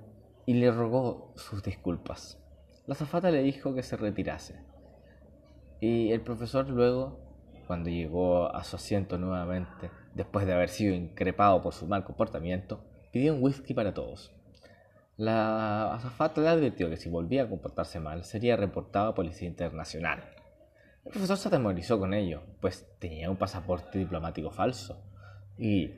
y 0.45 0.55
le 0.55 0.71
rogó 0.71 1.31
sus 1.35 1.61
disculpas. 1.61 2.39
La 2.87 2.93
azafata 2.93 3.31
le 3.31 3.43
dijo 3.43 3.73
que 3.73 3.83
se 3.83 3.97
retirase. 3.97 4.59
Y 5.79 6.11
el 6.11 6.21
profesor 6.21 6.67
luego, 6.69 7.19
cuando 7.67 7.89
llegó 7.89 8.53
a 8.53 8.63
su 8.63 8.75
asiento 8.75 9.17
nuevamente, 9.17 9.91
después 10.13 10.45
de 10.45 10.53
haber 10.53 10.69
sido 10.69 10.93
increpado 10.93 11.61
por 11.61 11.73
su 11.73 11.87
mal 11.87 12.03
comportamiento, 12.03 12.83
pidió 13.15 13.33
un 13.33 13.41
whisky 13.41 13.73
para 13.73 13.93
todos. 13.93 14.33
La 15.15 15.93
azafata 15.93 16.41
le 16.41 16.49
advirtió 16.49 16.89
que 16.89 16.97
si 16.97 17.07
volvía 17.07 17.43
a 17.43 17.49
comportarse 17.49 18.01
mal 18.01 18.25
sería 18.25 18.57
reportado 18.57 19.07
a 19.07 19.15
Policía 19.15 19.47
Internacional. 19.47 20.21
El 21.05 21.13
profesor 21.13 21.37
se 21.37 21.47
atemorizó 21.47 21.97
con 21.97 22.13
ello, 22.13 22.41
pues 22.59 22.85
tenía 22.99 23.31
un 23.31 23.37
pasaporte 23.37 23.99
diplomático 23.99 24.51
falso. 24.51 25.01
Y 25.57 25.91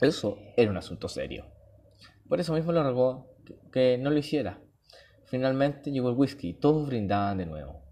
eso 0.00 0.38
era 0.56 0.70
un 0.70 0.78
asunto 0.78 1.10
serio. 1.10 1.44
Por 2.26 2.40
eso 2.40 2.54
mismo 2.54 2.72
le 2.72 2.82
rogó 2.82 3.36
que 3.70 3.98
no 3.98 4.08
lo 4.08 4.16
hiciera. 4.16 4.58
Finalmente 5.26 5.92
llegó 5.92 6.08
el 6.08 6.16
whisky 6.16 6.48
y 6.48 6.54
todos 6.54 6.86
brindaban 6.86 7.36
de 7.36 7.44
nuevo. 7.44 7.82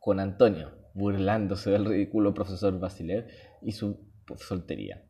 Con 0.00 0.18
Antonio, 0.18 0.72
burlándose 0.92 1.70
del 1.70 1.84
ridículo 1.84 2.34
profesor 2.34 2.76
Basilev 2.80 3.28
y 3.62 3.70
su 3.70 4.10
soltería. 4.38 5.04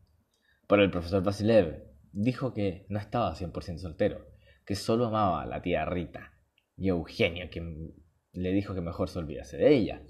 Pero 0.67 0.83
el 0.83 0.91
profesor 0.91 1.23
Basilev 1.23 1.90
dijo 2.11 2.53
que 2.53 2.85
no 2.89 2.99
estaba 2.99 3.35
100% 3.35 3.77
soltero, 3.79 4.27
que 4.65 4.75
solo 4.75 5.05
amaba 5.05 5.41
a 5.41 5.45
la 5.45 5.61
tía 5.61 5.85
Rita 5.85 6.33
y 6.77 6.89
Eugenio, 6.89 7.49
quien 7.51 7.93
le 8.33 8.51
dijo 8.51 8.73
que 8.73 8.81
mejor 8.81 9.09
se 9.09 9.19
olvidase 9.19 9.57
de 9.57 9.73
ella. 9.73 10.01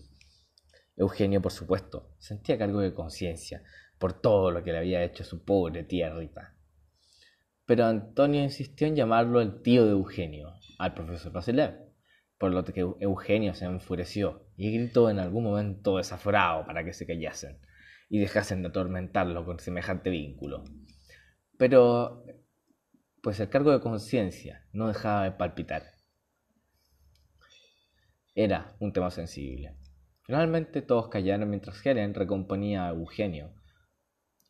Eugenio, 0.95 1.41
por 1.41 1.51
supuesto, 1.51 2.15
sentía 2.19 2.57
cargo 2.57 2.79
de 2.79 2.93
conciencia 2.93 3.63
por 3.97 4.13
todo 4.13 4.51
lo 4.51 4.63
que 4.63 4.71
le 4.71 4.79
había 4.79 5.03
hecho 5.03 5.23
su 5.23 5.43
pobre 5.43 5.83
tía 5.83 6.13
Rita. 6.13 6.55
Pero 7.65 7.85
Antonio 7.85 8.43
insistió 8.43 8.87
en 8.87 8.95
llamarlo 8.95 9.41
el 9.41 9.61
tío 9.61 9.85
de 9.85 9.91
Eugenio, 9.91 10.53
al 10.77 10.93
profesor 10.93 11.31
Basilev, 11.31 11.91
por 12.37 12.51
lo 12.51 12.65
que 12.65 12.81
Eugenio 12.81 13.53
se 13.53 13.65
enfureció 13.65 14.47
y 14.57 14.71
gritó 14.71 15.09
en 15.09 15.19
algún 15.19 15.43
momento 15.43 15.97
desaforado 15.97 16.65
para 16.65 16.83
que 16.83 16.93
se 16.93 17.05
callasen 17.05 17.59
y 18.09 18.19
dejasen 18.19 18.63
de 18.63 18.69
atormentarlo 18.69 19.45
con 19.45 19.59
semejante 19.59 20.09
vínculo. 20.09 20.63
Pero, 21.61 22.25
pues 23.21 23.39
el 23.39 23.49
cargo 23.49 23.71
de 23.71 23.81
conciencia 23.81 24.65
no 24.73 24.87
dejaba 24.87 25.25
de 25.25 25.31
palpitar. 25.33 25.83
Era 28.33 28.75
un 28.79 28.91
tema 28.91 29.11
sensible. 29.11 29.77
Finalmente 30.23 30.81
todos 30.81 31.09
callaron 31.09 31.51
mientras 31.51 31.85
Helen 31.85 32.15
recomponía 32.15 32.87
a 32.87 32.89
Eugenio, 32.89 33.53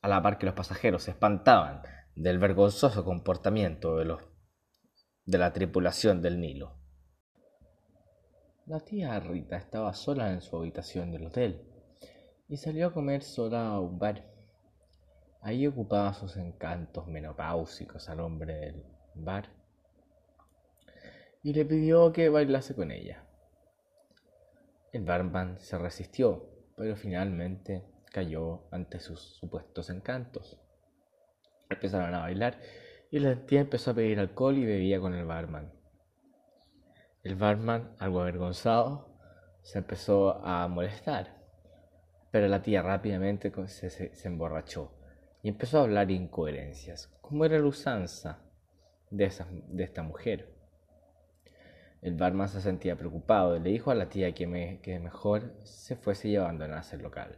a 0.01 0.08
la 0.08 0.22
par 0.22 0.38
que 0.38 0.46
los 0.46 0.56
pasajeros 0.56 1.03
se 1.03 1.12
espantaban 1.12 1.82
del 2.15 2.39
vergonzoso 2.39 3.03
comportamiento 3.03 3.98
de, 3.98 4.15
de 5.25 5.38
la 5.38 5.51
tripulación 5.51 6.22
del 6.22 6.39
Nilo. 6.39 6.77
La 8.68 8.80
tía 8.80 9.20
Rita 9.20 9.58
estaba 9.58 9.94
sola 9.94 10.32
en 10.32 10.39
su 10.39 10.56
habitación 10.56 11.12
del 11.12 11.25
hotel 11.25 11.62
y 12.48 12.56
salió 12.56 12.88
a 12.88 12.94
comer 12.94 13.22
sola 13.22 13.68
a 13.68 13.82
un 13.82 14.00
bar. 14.00 14.30
Ahí 15.41 15.65
ocupaba 15.65 16.13
sus 16.13 16.38
encantos 16.38 17.07
menopáusicos 17.07 18.07
al 18.10 18.19
hombre 18.19 18.53
del 18.55 18.83
bar 19.15 19.50
y 21.44 21.53
le 21.53 21.66
pidió 21.66 22.11
que 22.13 22.29
bailase 22.29 22.75
con 22.75 22.92
ella. 22.92 23.24
El 24.92 25.03
barman 25.03 25.59
se 25.59 25.77
resistió, 25.77 26.48
pero 26.75 26.96
finalmente 26.96 27.83
cayó 28.11 28.63
ante 28.72 29.00
sus 29.00 29.20
supuestos 29.20 29.89
encantos. 29.89 30.59
Empezaron 31.70 32.13
a 32.13 32.20
bailar 32.20 32.59
y 33.09 33.20
la 33.20 33.46
tía 33.46 33.61
empezó 33.61 33.92
a 33.92 33.94
pedir 33.96 34.20
alcohol 34.20 34.57
y 34.57 34.66
bebía 34.66 35.00
con 35.00 35.16
el 35.16 35.25
barman. 35.25 35.74
El 37.24 37.35
barman, 37.35 37.96
algo 38.00 38.22
avergonzado, 38.22 39.18
se 39.63 39.79
empezó 39.79 40.44
a 40.46 40.68
molestar 40.68 41.42
pero 42.31 42.48
la 42.48 42.61
tía 42.61 42.81
rápidamente 42.81 43.51
se, 43.68 44.11
emborrachó 44.24 44.92
y 45.44 45.50
empezó 45.50 45.80
a 45.80 45.84
hablar 45.84 46.12
incoherencias, 46.12 47.08
como 47.22 47.46
era 47.46 47.58
la 47.58 47.66
usanza 47.66 48.40
de, 49.10 49.32
de 49.70 49.84
esta 49.84 50.04
mujer. 50.04 50.50
El 52.01 52.16
barman 52.16 52.50
se 52.50 52.62
sentía 52.62 52.96
preocupado 52.96 53.56
y 53.56 53.60
le 53.60 53.70
dijo 53.70 53.92
a 53.92 53.96
la 53.96 54.10
tía 54.10 54.34
que, 54.34 54.80
que 54.82 55.00
mejor 55.00 55.54
se 55.64 55.96
fuese 55.96 56.30
y 56.30 56.36
abandonase 56.36 56.96
el 56.96 57.04
local, 57.04 57.38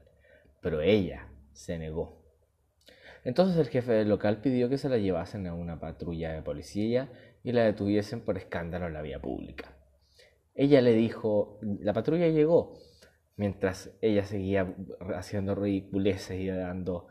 pero 0.62 0.82
ella 0.82 1.28
se 1.52 1.78
negó. 1.78 2.24
Entonces 3.26 3.58
el 3.58 3.70
jefe 3.70 3.94
del 3.94 4.10
local 4.10 4.42
pidió 4.42 4.70
que 4.70 4.78
se 4.78 4.90
la 4.90 4.98
llevasen 4.98 5.48
a 5.48 5.54
una 5.54 5.80
patrulla 5.80 6.34
de 6.34 6.42
policía 6.42 7.10
y 7.44 7.52
la 7.52 7.64
detuviesen 7.64 8.22
por 8.22 8.38
escándalo 8.38 8.88
en 8.88 8.94
la 8.94 9.02
vía 9.02 9.22
pública. 9.22 9.78
Ella 10.56 10.82
le 10.82 10.94
dijo, 10.94 11.60
la 11.62 11.94
patrulla 11.94 12.28
llegó 12.28 12.74
mientras 13.36 13.92
ella 14.02 14.26
seguía 14.26 14.76
haciendo 15.16 15.56
ridiculeces 15.56 16.40
y 16.40 16.48
dando 16.48 17.08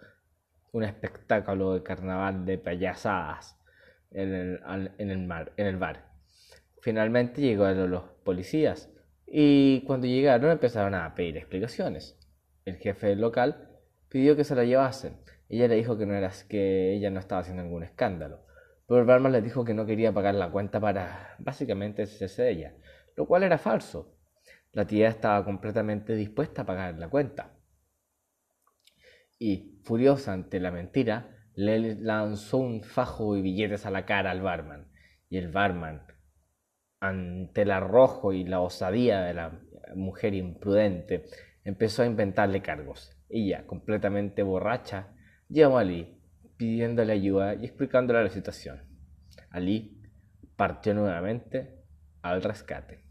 un 0.73 0.85
espectáculo 0.85 1.75
de 1.75 1.83
carnaval 1.83 2.45
de 2.45 2.59
payasadas 2.59 3.59
en 4.11 4.35
el, 4.35 4.61
en 4.99 5.11
el, 5.11 5.27
mar, 5.27 5.53
en 5.57 5.67
el 5.67 5.77
bar. 5.77 6.11
Finalmente 6.81 7.41
llegaron 7.41 7.91
los 7.91 8.03
policías 8.25 8.91
y 9.27 9.83
cuando 9.87 10.07
llegaron 10.07 10.51
empezaron 10.51 10.95
a 10.95 11.15
pedir 11.15 11.37
explicaciones. 11.37 12.19
El 12.65 12.77
jefe 12.77 13.15
local 13.17 13.71
pidió 14.09 14.37
que 14.37 14.45
se 14.45 14.55
la 14.55 14.65
llevasen. 14.65 15.17
Ella 15.49 15.69
le 15.69 15.77
dijo 15.77 15.99
que, 15.99 16.07
no 16.07 16.15
era, 16.15 16.31
que 16.49 16.95
ella 16.95 17.11
no 17.11 17.21
estaba 17.21 17.43
haciendo 17.43 17.63
ningún 17.63 17.83
escándalo. 17.83 18.45
Pero 18.87 19.01
el 19.01 19.07
barman 19.07 19.33
le 19.33 19.43
dijo 19.43 19.65
que 19.65 19.75
no 19.75 19.87
quería 19.87 20.13
pagar 20.13 20.35
la 20.35 20.51
cuenta 20.51 20.81
para 20.81 21.37
básicamente 21.39 22.03
deshacerse 22.03 22.43
de 22.43 22.51
ella, 22.51 22.75
lo 23.17 23.27
cual 23.27 23.43
era 23.43 23.59
falso. 23.59 24.17
La 24.73 24.87
tía 24.87 25.09
estaba 25.09 25.45
completamente 25.45 26.15
dispuesta 26.15 26.63
a 26.63 26.67
pagar 26.67 26.99
la 26.99 27.09
cuenta. 27.09 27.53
Y, 29.43 29.81
furiosa 29.83 30.33
ante 30.33 30.61
la 30.61 30.71
mentira, 30.71 31.49
le 31.57 31.97
lanzó 31.97 32.59
un 32.59 32.85
fajo 32.85 33.35
de 33.35 33.43
billetes 33.43 33.87
a 33.87 33.91
la 33.91 34.07
cara 34.07 34.31
al 34.31 34.41
barman. 34.41 34.87
Y 35.29 35.37
el 35.37 35.49
barman, 35.49 36.07
ante 37.01 37.63
el 37.63 37.73
arrojo 37.73 38.33
y 38.33 38.45
la 38.45 38.61
osadía 38.61 39.21
de 39.23 39.35
la 39.35 39.61
mujer 39.97 40.35
imprudente, 40.35 41.25
empezó 41.65 42.05
a 42.05 42.07
inventarle 42.07 42.63
cargos. 42.63 43.19
Ella, 43.29 43.67
completamente 43.67 44.45
borracha, 44.45 45.17
llamó 45.49 45.79
a 45.79 45.81
Ali, 45.81 46.23
pidiéndole 46.57 47.13
ayuda 47.13 47.57
y 47.57 47.65
explicándole 47.65 48.23
la 48.23 48.31
situación. 48.31 48.81
Ali 49.51 50.05
partió 50.55 50.95
nuevamente 50.95 51.83
al 52.23 52.45
rescate. 52.45 53.03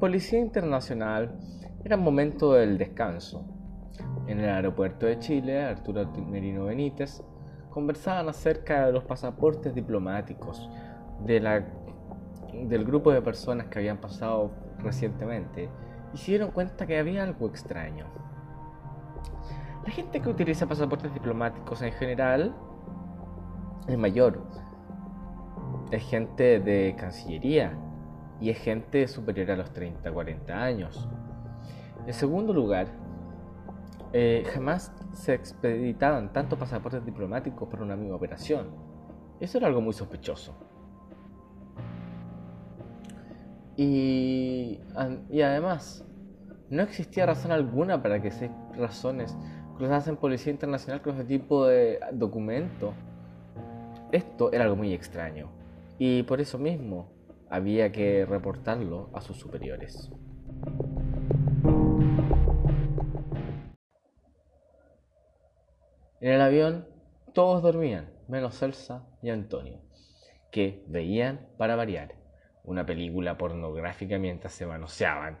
Policía 0.00 0.38
Internacional 0.38 1.38
era 1.82 1.96
momento 1.96 2.52
del 2.52 2.76
descanso. 2.76 3.46
En 4.26 4.40
el 4.40 4.50
aeropuerto 4.50 5.06
de 5.06 5.18
Chile, 5.20 5.62
Arturo 5.62 6.06
Merino 6.28 6.66
Benítez 6.66 7.22
conversaban 7.70 8.28
acerca 8.28 8.84
de 8.84 8.92
los 8.92 9.04
pasaportes 9.04 9.74
diplomáticos 9.74 10.68
de 11.24 11.40
la, 11.40 11.64
del 12.52 12.84
grupo 12.84 13.10
de 13.10 13.22
personas 13.22 13.68
que 13.68 13.78
habían 13.78 13.96
pasado 13.96 14.50
recientemente 14.80 15.70
y 16.12 16.18
se 16.18 16.32
dieron 16.32 16.50
cuenta 16.50 16.86
que 16.86 16.98
había 16.98 17.22
algo 17.22 17.46
extraño. 17.48 18.04
La 19.82 19.90
gente 19.90 20.20
que 20.20 20.28
utiliza 20.28 20.66
pasaportes 20.66 21.14
diplomáticos 21.14 21.80
en 21.80 21.92
general 21.92 22.54
es 23.88 23.96
mayor. 23.96 24.44
Es 25.90 26.02
gente 26.02 26.60
de 26.60 26.94
Cancillería, 26.98 27.78
y 28.40 28.50
es 28.50 28.58
gente 28.58 29.06
superior 29.08 29.50
a 29.52 29.56
los 29.56 29.72
30, 29.72 30.10
40 30.12 30.62
años. 30.62 31.08
En 32.06 32.14
segundo 32.14 32.52
lugar, 32.52 32.88
eh, 34.12 34.44
jamás 34.52 34.92
se 35.12 35.34
expeditaban 35.34 36.32
tantos 36.32 36.58
pasaportes 36.58 37.04
diplomáticos 37.04 37.68
por 37.68 37.82
una 37.82 37.96
misma 37.96 38.16
operación. 38.16 38.68
Eso 39.40 39.58
era 39.58 39.66
algo 39.66 39.80
muy 39.80 39.92
sospechoso. 39.92 40.54
Y, 43.76 44.80
y 45.30 45.42
además, 45.42 46.06
no 46.70 46.82
existía 46.82 47.26
razón 47.26 47.52
alguna 47.52 48.02
para 48.02 48.22
que 48.22 48.30
seis 48.30 48.50
razones 48.76 49.36
cruzasen 49.76 50.16
Policía 50.16 50.52
Internacional 50.52 51.02
con 51.02 51.14
ese 51.14 51.24
tipo 51.24 51.66
de 51.66 52.00
documento. 52.12 52.94
Esto 54.12 54.50
era 54.52 54.64
algo 54.64 54.76
muy 54.76 54.94
extraño. 54.94 55.50
Y 55.98 56.22
por 56.22 56.40
eso 56.40 56.58
mismo, 56.58 57.08
había 57.48 57.92
que 57.92 58.26
reportarlo 58.26 59.10
a 59.14 59.20
sus 59.20 59.38
superiores. 59.38 60.10
En 66.20 66.32
el 66.32 66.40
avión 66.40 66.88
todos 67.34 67.62
dormían, 67.62 68.10
menos 68.28 68.62
Elsa 68.62 69.06
y 69.22 69.30
Antonio, 69.30 69.80
que 70.50 70.82
veían, 70.88 71.46
para 71.58 71.76
variar, 71.76 72.14
una 72.64 72.86
película 72.86 73.36
pornográfica 73.36 74.18
mientras 74.18 74.52
se 74.54 74.66
manoseaban, 74.66 75.38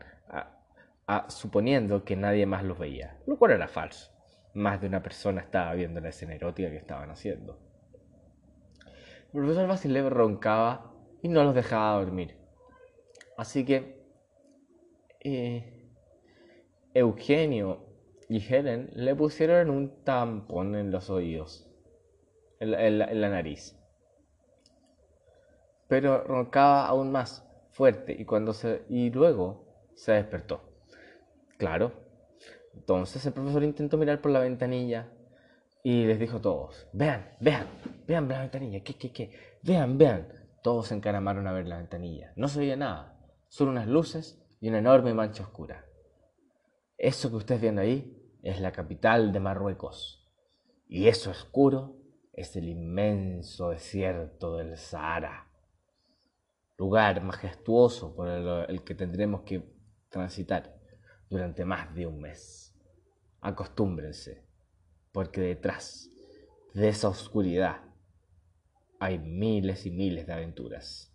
suponiendo 1.28 2.04
que 2.04 2.16
nadie 2.16 2.46
más 2.46 2.62
los 2.64 2.78
veía, 2.78 3.18
lo 3.26 3.38
cual 3.38 3.52
era 3.52 3.68
falso. 3.68 4.12
Más 4.54 4.80
de 4.80 4.86
una 4.88 5.02
persona 5.02 5.40
estaba 5.40 5.72
viendo 5.74 6.00
la 6.00 6.10
escena 6.10 6.34
erótica 6.34 6.70
que 6.70 6.76
estaban 6.76 7.10
haciendo. 7.10 7.58
El 9.32 9.40
profesor 9.40 9.66
Vasilev 9.66 10.08
roncaba 10.08 10.92
y 11.26 11.28
no 11.28 11.44
los 11.44 11.54
dejaba 11.54 11.98
dormir. 11.98 12.36
Así 13.36 13.64
que 13.64 14.06
eh, 15.20 15.90
Eugenio 16.94 17.84
y 18.28 18.38
Helen 18.38 18.90
le 18.94 19.14
pusieron 19.14 19.70
un 19.70 20.04
tampón 20.04 20.74
en 20.74 20.90
los 20.90 21.10
oídos, 21.10 21.68
en 22.60 23.20
la 23.20 23.28
nariz 23.28 23.76
pero 25.88 26.24
roncaba 26.24 26.86
aún 26.86 27.12
más 27.12 27.44
fuerte 27.70 28.16
y, 28.18 28.24
cuando 28.24 28.52
se, 28.52 28.82
y 28.88 29.10
luego 29.10 29.90
se 29.94 30.12
despertó. 30.12 30.60
Claro. 31.58 31.92
Entonces 32.74 33.24
el 33.24 33.32
profesor 33.32 33.62
intentó 33.62 33.96
mirar 33.96 34.20
por 34.20 34.32
la 34.32 34.40
ventanilla 34.40 35.08
y 35.82 36.04
les 36.04 36.18
dijo 36.18 36.38
a 36.38 36.42
todos, 36.42 36.88
vean, 36.92 37.30
vean, 37.40 37.66
vean 38.06 38.28
la 38.28 38.40
ventanilla, 38.40 38.80
¿qué, 38.80 38.94
qué, 38.94 39.12
qué? 39.12 39.30
Vean, 39.62 39.96
vean. 39.96 40.26
Todos 40.66 40.88
se 40.88 40.96
encaramaron 40.96 41.46
a 41.46 41.52
ver 41.52 41.68
la 41.68 41.76
ventanilla. 41.76 42.32
No 42.34 42.48
se 42.48 42.58
veía 42.58 42.74
nada, 42.74 43.16
solo 43.46 43.70
unas 43.70 43.86
luces 43.86 44.44
y 44.60 44.68
una 44.68 44.80
enorme 44.80 45.14
mancha 45.14 45.44
oscura. 45.44 45.86
Eso 46.98 47.30
que 47.30 47.36
ustedes 47.36 47.60
ven 47.60 47.78
ahí 47.78 48.36
es 48.42 48.60
la 48.60 48.72
capital 48.72 49.32
de 49.32 49.38
Marruecos. 49.38 50.28
Y 50.88 51.06
eso 51.06 51.30
oscuro 51.30 52.00
es 52.32 52.56
el 52.56 52.68
inmenso 52.68 53.70
desierto 53.70 54.56
del 54.56 54.76
Sahara 54.76 55.48
lugar 56.78 57.22
majestuoso 57.22 58.16
por 58.16 58.26
el, 58.26 58.82
que 58.82 58.96
tendremos 58.96 59.42
que 59.42 59.72
transitar 60.08 60.76
durante 61.30 61.64
más 61.64 61.94
de 61.94 62.08
un 62.08 62.18
mes. 62.18 62.76
Acostúmbrense, 63.40 64.44
porque 65.12 65.42
detrás 65.42 66.10
de 66.74 66.88
esa 66.88 67.08
oscuridad 67.08 67.85
hay 69.00 69.18
miles 69.18 69.86
y 69.86 69.90
miles 69.90 70.26
de 70.26 70.32
aventuras. 70.32 71.12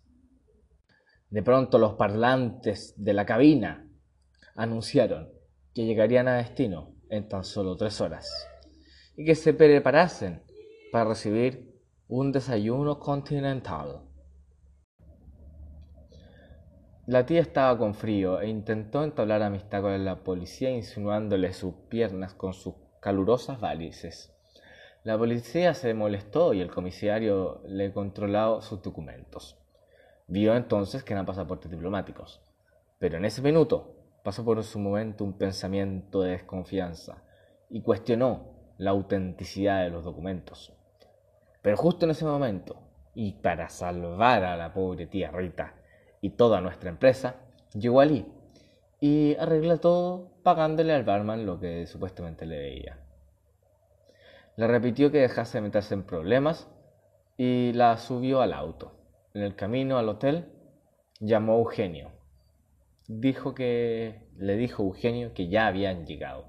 De 1.30 1.42
pronto 1.42 1.78
los 1.78 1.94
parlantes 1.94 2.94
de 2.96 3.14
la 3.14 3.24
cabina 3.24 3.88
anunciaron 4.54 5.30
que 5.74 5.86
llegarían 5.86 6.28
a 6.28 6.36
destino 6.36 6.94
en 7.08 7.28
tan 7.28 7.44
solo 7.44 7.76
tres 7.76 8.00
horas 8.00 8.30
y 9.16 9.24
que 9.24 9.34
se 9.34 9.54
preparasen 9.54 10.42
para 10.90 11.10
recibir 11.10 11.72
un 12.08 12.32
desayuno 12.32 12.98
continental. 12.98 14.02
La 17.06 17.26
tía 17.26 17.40
estaba 17.40 17.76
con 17.78 17.94
frío 17.94 18.40
e 18.40 18.48
intentó 18.48 19.02
entablar 19.02 19.42
amistad 19.42 19.82
con 19.82 20.04
la 20.04 20.22
policía 20.22 20.70
insinuándole 20.70 21.52
sus 21.52 21.74
piernas 21.88 22.34
con 22.34 22.52
sus 22.52 22.74
calurosas 23.00 23.60
varices. 23.60 24.31
La 25.04 25.18
policía 25.18 25.74
se 25.74 25.94
molestó 25.94 26.54
y 26.54 26.60
el 26.60 26.70
comisario 26.70 27.60
le 27.66 27.92
controló 27.92 28.60
sus 28.62 28.82
documentos. 28.82 29.58
Vio 30.28 30.54
entonces 30.54 31.02
que 31.02 31.12
eran 31.12 31.26
pasaportes 31.26 31.68
diplomáticos. 31.68 32.40
Pero 33.00 33.16
en 33.16 33.24
ese 33.24 33.42
minuto 33.42 33.96
pasó 34.22 34.44
por 34.44 34.62
su 34.62 34.78
momento 34.78 35.24
un 35.24 35.32
pensamiento 35.32 36.22
de 36.22 36.30
desconfianza 36.30 37.24
y 37.68 37.82
cuestionó 37.82 38.52
la 38.78 38.92
autenticidad 38.92 39.82
de 39.82 39.90
los 39.90 40.04
documentos. 40.04 40.72
Pero 41.62 41.76
justo 41.76 42.04
en 42.04 42.12
ese 42.12 42.24
momento, 42.24 42.76
y 43.12 43.32
para 43.32 43.70
salvar 43.70 44.44
a 44.44 44.56
la 44.56 44.72
pobre 44.72 45.08
tía 45.08 45.32
Rita, 45.32 45.74
y 46.20 46.30
toda 46.30 46.60
nuestra 46.60 46.90
empresa, 46.90 47.34
llegó 47.74 47.98
allí 47.98 48.24
y 49.00 49.34
arregló 49.34 49.78
todo 49.78 50.30
pagándole 50.44 50.92
al 50.94 51.02
barman 51.02 51.44
lo 51.44 51.58
que 51.58 51.88
supuestamente 51.88 52.46
le 52.46 52.56
debía. 52.56 53.01
Le 54.56 54.66
repitió 54.66 55.10
que 55.10 55.18
dejase 55.18 55.58
de 55.58 55.62
meterse 55.62 55.94
en 55.94 56.04
problemas 56.04 56.68
y 57.36 57.72
la 57.72 57.96
subió 57.96 58.42
al 58.42 58.52
auto. 58.52 58.98
En 59.34 59.42
el 59.42 59.56
camino 59.56 59.98
al 59.98 60.08
hotel 60.08 60.52
llamó 61.20 61.54
a 61.54 61.58
Eugenio. 61.58 62.10
Dijo 63.08 63.54
que 63.54 64.28
le 64.36 64.56
dijo 64.56 64.82
Eugenio 64.82 65.32
que 65.34 65.48
ya 65.48 65.66
habían 65.66 66.06
llegado. 66.06 66.46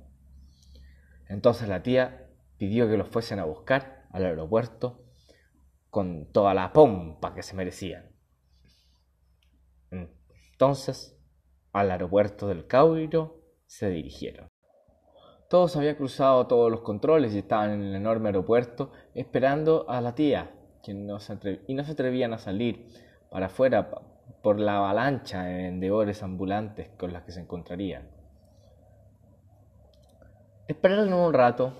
Entonces 1.29 1.69
la 1.69 1.81
tía 1.81 2.29
pidió 2.57 2.87
que 2.89 2.97
los 2.97 3.07
fuesen 3.07 3.39
a 3.39 3.45
buscar 3.45 4.05
al 4.11 4.25
aeropuerto 4.25 5.03
con 5.89 6.31
toda 6.31 6.53
la 6.53 6.73
pompa 6.73 7.33
que 7.33 7.43
se 7.43 7.55
merecían. 7.55 8.11
Entonces, 9.91 11.19
al 11.71 11.91
aeropuerto 11.91 12.47
del 12.47 12.67
Cairo 12.67 13.41
se 13.65 13.89
dirigieron. 13.89 14.52
Todos 15.53 15.75
habían 15.75 15.93
cruzado 15.93 16.47
todos 16.47 16.71
los 16.71 16.81
controles 16.81 17.35
y 17.35 17.37
estaban 17.37 17.69
en 17.69 17.83
el 17.83 17.93
enorme 17.93 18.29
aeropuerto 18.29 18.89
esperando 19.13 19.85
a 19.87 20.01
la 20.01 20.15
tía, 20.15 20.49
y 20.83 20.95
no 20.95 21.19
se 21.19 21.33
atrevían 21.33 22.33
a 22.33 22.39
salir 22.39 22.89
para 23.29 23.45
afuera 23.45 23.87
por 24.41 24.59
la 24.59 24.77
avalancha 24.77 25.43
de 25.43 25.53
vendedores 25.57 26.23
ambulantes 26.23 26.89
con 26.97 27.13
las 27.13 27.21
que 27.21 27.33
se 27.33 27.41
encontrarían. 27.41 28.09
Esperaron 30.67 31.13
un 31.13 31.31
rato 31.31 31.71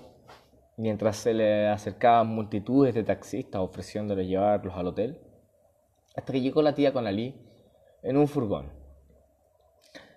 mientras 0.76 1.16
se 1.16 1.34
le 1.34 1.66
acercaban 1.66 2.28
multitudes 2.28 2.94
de 2.94 3.02
taxistas 3.02 3.60
ofreciéndole 3.60 4.24
llevarlos 4.24 4.76
al 4.76 4.86
hotel, 4.86 5.20
hasta 6.14 6.32
que 6.32 6.40
llegó 6.40 6.62
la 6.62 6.76
tía 6.76 6.92
con 6.92 7.08
Ali 7.08 7.34
en 8.04 8.18
un 8.18 8.28
furgón. 8.28 8.83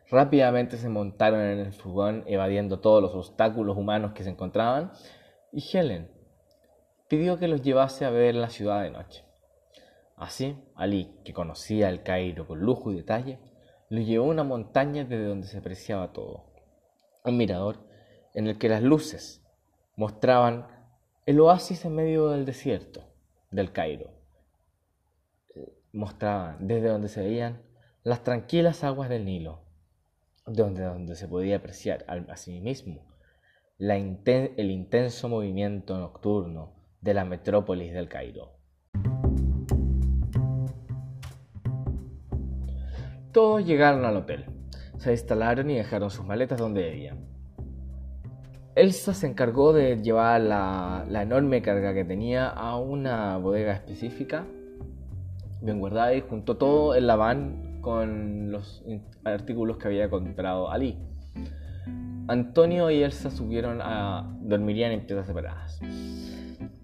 Rápidamente 0.10 0.78
se 0.78 0.88
montaron 0.88 1.42
en 1.42 1.60
el 1.60 1.74
furgón 1.74 2.24
evadiendo 2.28 2.80
todos 2.80 3.02
los 3.02 3.14
obstáculos 3.14 3.76
humanos 3.76 4.14
que 4.14 4.24
se 4.24 4.30
encontraban 4.30 4.92
y 5.52 5.64
Helen 5.72 6.10
pidió 7.10 7.38
que 7.38 7.50
los 7.50 7.62
llevase 7.62 8.06
a 8.06 8.10
ver 8.10 8.36
la 8.36 8.50
ciudad 8.50 8.84
de 8.84 8.92
noche. 8.92 9.26
Así, 10.16 10.58
Ali, 10.76 11.20
que 11.26 11.34
conocía 11.34 11.90
el 11.90 12.04
Cairo 12.04 12.48
con 12.48 12.60
lujo 12.60 12.92
y 12.92 12.96
detalle, 12.96 13.40
lo 13.90 14.00
llevó 14.00 14.26
a 14.26 14.30
una 14.30 14.44
montaña 14.44 15.04
desde 15.04 15.26
donde 15.26 15.48
se 15.48 15.58
apreciaba 15.58 16.14
todo. 16.14 16.46
Un 17.26 17.38
mirador 17.38 17.78
en 18.34 18.48
el 18.48 18.58
que 18.58 18.70
las 18.70 18.82
luces 18.82 19.44
mostraban 19.98 20.68
el 21.26 21.40
oasis 21.42 21.84
en 21.84 21.96
medio 21.96 22.30
del 22.30 22.46
desierto 22.46 23.04
del 23.52 23.74
Cairo. 23.74 24.12
Mostraban 25.92 26.66
desde 26.66 26.88
donde 26.88 27.10
se 27.10 27.22
veían 27.22 27.62
las 28.04 28.24
tranquilas 28.24 28.84
aguas 28.84 29.10
del 29.10 29.26
Nilo, 29.26 29.67
donde, 30.48 30.84
donde 30.84 31.16
se 31.16 31.28
podía 31.28 31.58
apreciar 31.58 32.06
a 32.08 32.38
sí 32.38 32.60
mismo 32.60 33.08
el 33.80 34.72
intenso 34.72 35.30
movimiento 35.30 35.98
nocturno 36.00 36.74
de 37.02 37.14
la 37.14 37.26
metrópolis 37.26 37.94
del 37.94 38.10
Cairo. 38.10 38.54
Todos 43.32 43.64
llegaron 43.66 44.04
al 44.04 44.18
hotel, 44.18 44.46
se 44.98 45.12
instalaron 45.12 45.70
y 45.70 45.76
dejaron 45.76 46.10
sus 46.10 46.26
maletas 46.26 46.58
donde 46.58 46.82
debían. 46.82 47.28
Elsa 48.74 49.14
se 49.14 49.28
encargó 49.28 49.74
de 49.74 50.02
llevar 50.02 50.42
la, 50.42 51.06
la, 51.08 51.22
enorme 51.22 51.62
carga 51.62 51.94
que 51.94 52.04
tenía 52.04 52.48
a 52.48 52.78
una 52.78 53.38
bodega 53.38 53.74
específica, 53.74 54.46
bien 55.62 55.80
guardada, 55.80 56.14
y 56.16 56.22
juntó 56.22 56.58
todo 56.58 56.96
en 56.96 57.06
la 57.08 57.16
van 57.16 57.67
con 57.88 58.52
los 58.52 58.84
artículos 59.24 59.78
que 59.78 59.88
había 59.88 60.10
comprado 60.10 60.70
Ali. 60.70 60.98
Antonio 62.28 62.92
y 62.92 63.02
Elsa 63.02 63.32
subieron 63.32 63.80
a 63.82 64.30
dormirían 64.42 64.92
en 64.92 65.06
piezas 65.06 65.26
separadas. 65.26 65.80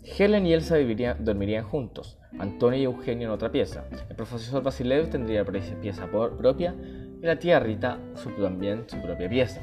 Helen 0.01 0.45
y 0.45 0.53
Elsa 0.53 0.77
dormirían 1.19 1.65
juntos, 1.65 2.17
Antonio 2.39 2.79
y 2.79 2.83
Eugenio 2.85 3.27
en 3.27 3.33
otra 3.33 3.51
pieza. 3.51 3.83
El 4.09 4.15
profesor 4.15 4.63
Basilev 4.63 5.09
tendría 5.09 5.43
pieza 5.43 6.07
propia 6.07 6.73
y 7.21 7.25
la 7.25 7.37
tía 7.37 7.59
Rita 7.59 7.99
su, 8.15 8.29
también 8.41 8.85
su 8.87 9.01
propia 9.01 9.27
pieza. 9.27 9.59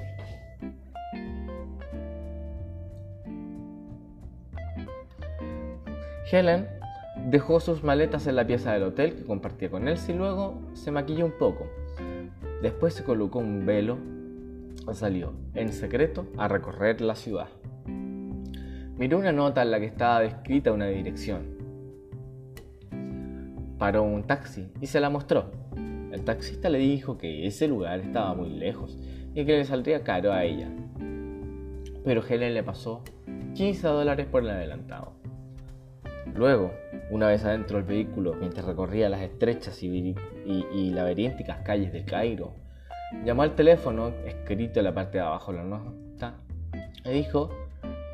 Helen 6.30 6.79
Dejó 7.30 7.60
sus 7.60 7.84
maletas 7.84 8.26
en 8.26 8.34
la 8.34 8.44
pieza 8.44 8.72
del 8.72 8.82
hotel 8.82 9.14
que 9.14 9.22
compartía 9.22 9.70
con 9.70 9.86
él 9.86 9.96
y 10.08 10.12
luego 10.14 10.62
se 10.72 10.90
maquilló 10.90 11.26
un 11.26 11.38
poco. 11.38 11.64
Después 12.60 12.92
se 12.92 13.04
colocó 13.04 13.38
un 13.38 13.64
velo 13.64 13.98
y 14.90 14.94
salió, 14.94 15.32
en 15.54 15.72
secreto, 15.72 16.26
a 16.36 16.48
recorrer 16.48 17.00
la 17.00 17.14
ciudad. 17.14 17.46
Miró 17.86 19.18
una 19.18 19.30
nota 19.30 19.62
en 19.62 19.70
la 19.70 19.78
que 19.78 19.86
estaba 19.86 20.22
descrita 20.22 20.72
una 20.72 20.88
dirección. 20.88 21.56
Paró 23.78 24.02
un 24.02 24.24
taxi 24.24 24.72
y 24.80 24.88
se 24.88 24.98
la 24.98 25.08
mostró. 25.08 25.52
El 26.10 26.24
taxista 26.24 26.68
le 26.68 26.78
dijo 26.78 27.16
que 27.16 27.46
ese 27.46 27.68
lugar 27.68 28.00
estaba 28.00 28.34
muy 28.34 28.50
lejos 28.50 28.98
y 29.36 29.44
que 29.44 29.56
le 29.56 29.64
saldría 29.64 30.02
caro 30.02 30.32
a 30.32 30.42
ella. 30.42 30.68
pero 32.04 32.24
Helen 32.28 32.54
le 32.54 32.64
pasó 32.64 33.04
15 33.54 33.86
dólares 33.86 34.26
por 34.26 34.42
el 34.42 34.50
adelantado. 34.50 35.12
Luego, 36.34 36.72
una 37.10 37.26
vez 37.26 37.44
adentro 37.44 37.76
del 37.76 37.86
vehículo, 37.86 38.34
mientras 38.34 38.64
recorría 38.64 39.08
las 39.08 39.20
estrechas 39.20 39.82
y, 39.82 40.14
laberínticas 40.90 41.58
calles 41.58 41.92
de 41.92 42.04
Cairo, 42.04 42.54
llamó 43.24 43.42
al 43.42 43.54
teléfono, 43.54 44.08
escrito 44.24 44.78
en 44.78 44.84
la 44.84 44.94
parte 44.94 45.18
de 45.18 45.24
abajo 45.24 45.52
de 45.52 45.58
la 45.58 45.64
nota, 45.64 46.34
y 47.04 47.10
dijo 47.10 47.50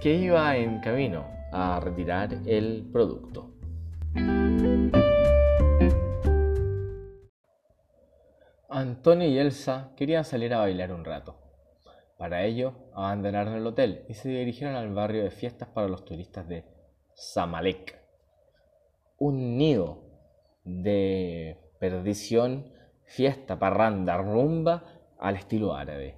que 0.01 0.15
iba 0.15 0.57
en 0.57 0.81
camino 0.81 1.27
a 1.53 1.79
retirar 1.81 2.31
el 2.47 2.89
producto. 2.91 3.53
Antonio 8.69 9.29
y 9.29 9.39
Elsa 9.39 9.91
querían 9.97 10.25
salir 10.25 10.53
a 10.53 10.59
bailar 10.59 10.93
un 10.93 11.05
rato. 11.05 11.37
Para 12.19 12.45
ello, 12.45 12.73
abandonaron 12.95 13.55
el 13.55 13.67
hotel 13.67 14.05
y 14.09 14.15
se 14.15 14.31
dirigieron 14.31 14.75
al 14.75 14.93
barrio 14.93 15.23
de 15.23 15.31
fiestas 15.31 15.69
para 15.69 15.87
los 15.87 16.05
turistas 16.05 16.49
de 16.49 16.65
Samalek, 17.15 18.06
un 19.19 19.57
nido 19.57 20.03
de 20.65 21.59
perdición, 21.79 22.73
fiesta, 23.05 23.59
parranda, 23.59 24.17
rumba 24.17 24.85
al 25.19 25.37
estilo 25.37 25.75
árabe. 25.75 26.17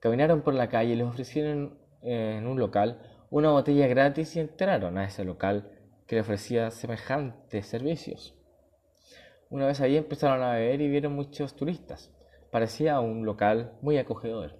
Caminaron 0.00 0.42
por 0.42 0.54
la 0.54 0.68
calle 0.68 0.96
les 0.96 1.06
ofrecieron 1.06 1.78
eh, 2.02 2.36
en 2.38 2.46
un 2.46 2.58
local 2.58 3.00
una 3.30 3.50
botella 3.50 3.86
gratis 3.86 4.36
y 4.36 4.40
entraron 4.40 4.98
a 4.98 5.04
ese 5.04 5.24
local 5.24 5.70
que 6.06 6.16
le 6.16 6.20
ofrecía 6.20 6.70
semejantes 6.70 7.66
servicios. 7.66 8.34
Una 9.50 9.66
vez 9.66 9.80
allí 9.80 9.96
empezaron 9.96 10.42
a 10.42 10.52
beber 10.52 10.80
y 10.80 10.88
vieron 10.88 11.14
muchos 11.14 11.56
turistas. 11.56 12.12
Parecía 12.50 13.00
un 13.00 13.24
local 13.24 13.72
muy 13.80 13.98
acogedor. 13.98 14.56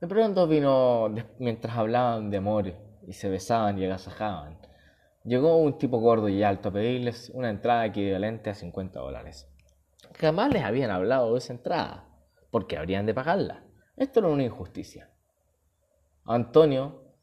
De 0.00 0.06
pronto 0.06 0.46
vino, 0.46 1.14
mientras 1.38 1.76
hablaban 1.76 2.30
de 2.30 2.36
amor 2.36 2.74
y 3.06 3.12
se 3.14 3.28
besaban 3.28 3.78
y 3.78 3.84
agasajaban, 3.84 4.58
llegó 5.26 5.56
un 5.56 5.76
tipo 5.78 5.98
gordo 5.98 6.28
y 6.28 6.42
alto 6.42 6.68
a 6.68 6.72
pedirles 6.72 7.30
una 7.34 7.50
entrada 7.50 7.84
equivalente 7.84 8.50
a 8.50 8.54
50 8.54 9.00
dólares. 9.00 9.48
Jamás 10.14 10.52
les 10.52 10.62
habían 10.62 10.90
hablado 10.90 11.32
de 11.32 11.38
esa 11.38 11.52
entrada, 11.52 12.08
porque 12.50 12.78
habrían 12.78 13.06
de 13.06 13.14
pagarla. 13.14 13.64
Esto 13.96 14.20
era 14.20 14.28
una 14.28 14.44
injusticia. 14.44 15.10
Antonio 16.24 17.14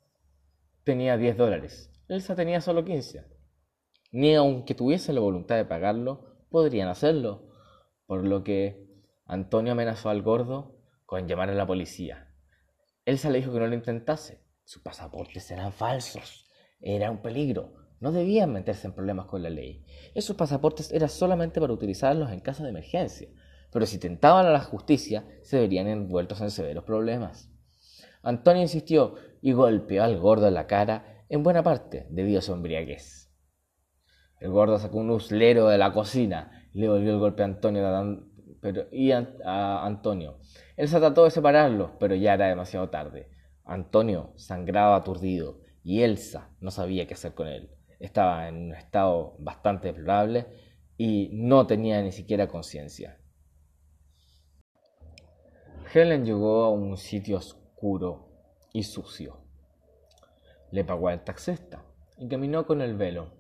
tenía 0.84 1.18
10 1.18 1.38
dólares, 1.38 1.92
Elsa 2.08 2.36
tenía 2.36 2.62
solo 2.62 2.84
15. 2.84 3.26
Ni 4.12 4.36
aunque 4.36 4.76
tuviesen 4.76 5.16
la 5.16 5.22
voluntad 5.22 5.56
de 5.56 5.66
pagarlo, 5.66 6.46
podrían 6.50 6.88
hacerlo, 6.88 7.50
por 8.06 8.28
lo 8.28 8.44
que 8.44 8.88
Antonio 9.26 9.72
amenazó 9.72 10.10
al 10.10 10.22
gordo 10.22 10.78
con 11.06 11.28
llamar 11.28 11.50
a 11.50 11.56
la 11.56 11.66
policía. 11.66 12.34
Elsa 13.06 13.30
le 13.30 13.40
dijo 13.40 13.52
que 13.52 13.60
no 13.60 13.68
lo 13.68 13.74
intentase. 13.74 14.44
Sus 14.64 14.82
pasaportes 14.82 15.50
eran 15.52 15.74
falsos. 15.74 16.50
Era 16.80 17.10
un 17.10 17.22
peligro. 17.22 17.83
No 18.04 18.12
debían 18.12 18.52
meterse 18.52 18.86
en 18.86 18.92
problemas 18.92 19.28
con 19.28 19.42
la 19.42 19.50
ley. 19.50 19.86
Esos 20.14 20.36
pasaportes 20.36 20.92
eran 20.92 21.08
solamente 21.08 21.62
para 21.62 21.72
utilizarlos 21.72 22.32
en 22.32 22.42
caso 22.42 22.64
de 22.64 22.72
emergencia. 22.72 23.30
Pero 23.72 23.86
si 23.86 23.98
tentaban 23.98 24.46
a 24.46 24.50
la 24.50 24.60
justicia, 24.60 25.26
se 25.42 25.58
verían 25.58 25.88
envueltos 25.88 26.42
en 26.42 26.52
severos 26.52 26.84
problemas. 26.84 27.50
Antonio 28.22 28.62
insistió 28.62 29.16
y 29.42 29.54
golpeó 29.54 30.04
al 30.04 30.20
gordo 30.20 30.50
en 30.50 30.54
la 30.54 30.68
cara, 30.68 31.24
en 31.30 31.44
buena 31.44 31.64
parte 31.64 32.06
debido 32.10 32.40
a 32.40 32.42
su 32.42 32.52
embriaguez. 32.52 33.32
El 34.42 34.52
gordo 34.52 34.78
sacó 34.80 34.98
un 34.98 35.10
uslero 35.10 35.70
de 35.70 35.78
la 35.78 35.94
cocina 35.94 36.68
le 36.74 36.90
volvió 36.90 37.14
el 37.14 37.20
golpe 37.20 37.44
a 37.44 37.46
Antonio, 37.46 38.28
pero, 38.60 38.88
y 38.92 39.12
a, 39.12 39.86
Antonio. 39.86 40.40
Él 40.76 40.90
se 40.90 41.00
trató 41.00 41.24
de 41.24 41.32
separarlos, 41.32 41.92
pero 42.02 42.16
ya 42.16 42.34
era 42.34 42.48
demasiado 42.48 42.90
tarde. 42.90 43.30
Antonio 43.64 44.34
sangraba 44.36 44.98
aturdido 44.98 45.62
y 45.86 46.02
Elsa 46.02 46.50
no 46.60 46.70
sabía 46.70 47.08
qué 47.08 47.14
hacer 47.14 47.34
con 47.34 47.48
él. 47.48 47.70
Estaba 48.04 48.50
en 48.50 48.66
un 48.66 48.74
estado 48.74 49.34
bastante 49.40 49.88
deplorable 49.88 50.46
y 50.98 51.30
no 51.32 51.66
tenía 51.66 52.02
ni 52.02 52.12
siquiera 52.12 52.50
conciencia. 52.50 53.18
Helen 55.94 56.26
llegó 56.26 56.66
a 56.66 56.70
un 56.70 56.98
sitio 56.98 57.40
y 58.74 58.84
sucio. 58.84 59.38
Le 60.72 60.84
pagó 60.84 61.08
al 61.08 61.24
taxista 61.24 61.86
y 62.18 62.28
caminó 62.28 62.66
con 62.66 62.82
el 62.82 62.98
velo. 62.98 63.32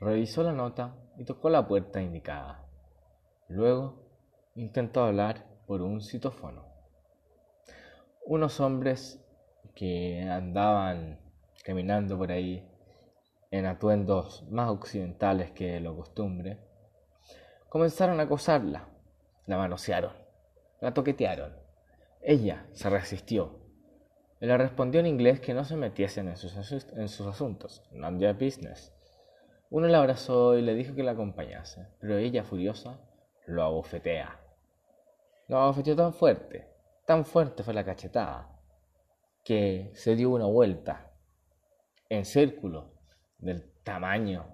Revisó 0.00 0.42
la 0.42 0.52
nota 0.52 0.96
y 1.16 1.24
tocó 1.24 1.48
la 1.48 1.68
puerta 1.68 2.02
indicada. 2.02 2.66
Luego 3.46 4.02
intentó 4.56 5.04
hablar 5.04 5.46
por 5.68 5.80
un 5.80 6.00
citófono. 6.00 6.64
Unos 8.26 8.58
hombres 8.58 9.24
que 9.76 10.22
andaban 10.28 11.20
caminando 11.62 12.18
por 12.18 12.32
ahí 12.32 12.68
en 13.58 13.66
atuendos 13.66 14.44
más 14.50 14.70
occidentales 14.70 15.50
que 15.52 15.80
lo 15.80 15.96
costumbre, 15.96 16.58
comenzaron 17.68 18.20
a 18.20 18.24
acosarla, 18.24 18.88
la 19.46 19.58
manosearon, 19.58 20.12
la 20.80 20.92
toquetearon 20.92 21.64
ella 22.26 22.66
se 22.72 22.88
resistió. 22.88 23.60
Le 24.40 24.56
respondió 24.56 25.00
en 25.00 25.06
inglés 25.06 25.40
que 25.40 25.52
no 25.52 25.64
se 25.64 25.76
metiesen 25.76 26.28
en 26.28 26.36
sus, 26.38 27.26
asuntos, 27.26 27.82
not 27.92 28.18
their 28.18 28.32
business. 28.32 28.94
Uno 29.68 29.88
la 29.88 29.98
abrazó 29.98 30.56
y 30.56 30.62
le 30.62 30.74
dijo 30.74 30.94
que 30.94 31.02
la 31.02 31.12
acompañase, 31.12 31.86
pero 32.00 32.16
ella, 32.16 32.42
furiosa, 32.42 32.98
lo 33.46 33.62
abofetea. 33.62 34.40
Lo 35.48 35.58
abofeteó 35.58 35.94
tan 35.96 36.14
fuerte, 36.14 36.66
tan 37.06 37.26
fuerte 37.26 37.62
fue 37.62 37.74
la 37.74 37.84
cachetada, 37.84 38.58
que 39.44 39.90
se 39.94 40.16
dio 40.16 40.30
una 40.30 40.46
vuelta 40.46 41.12
en 42.08 42.24
círculo 42.24 42.94
del 43.44 43.70
tamaño 43.84 44.46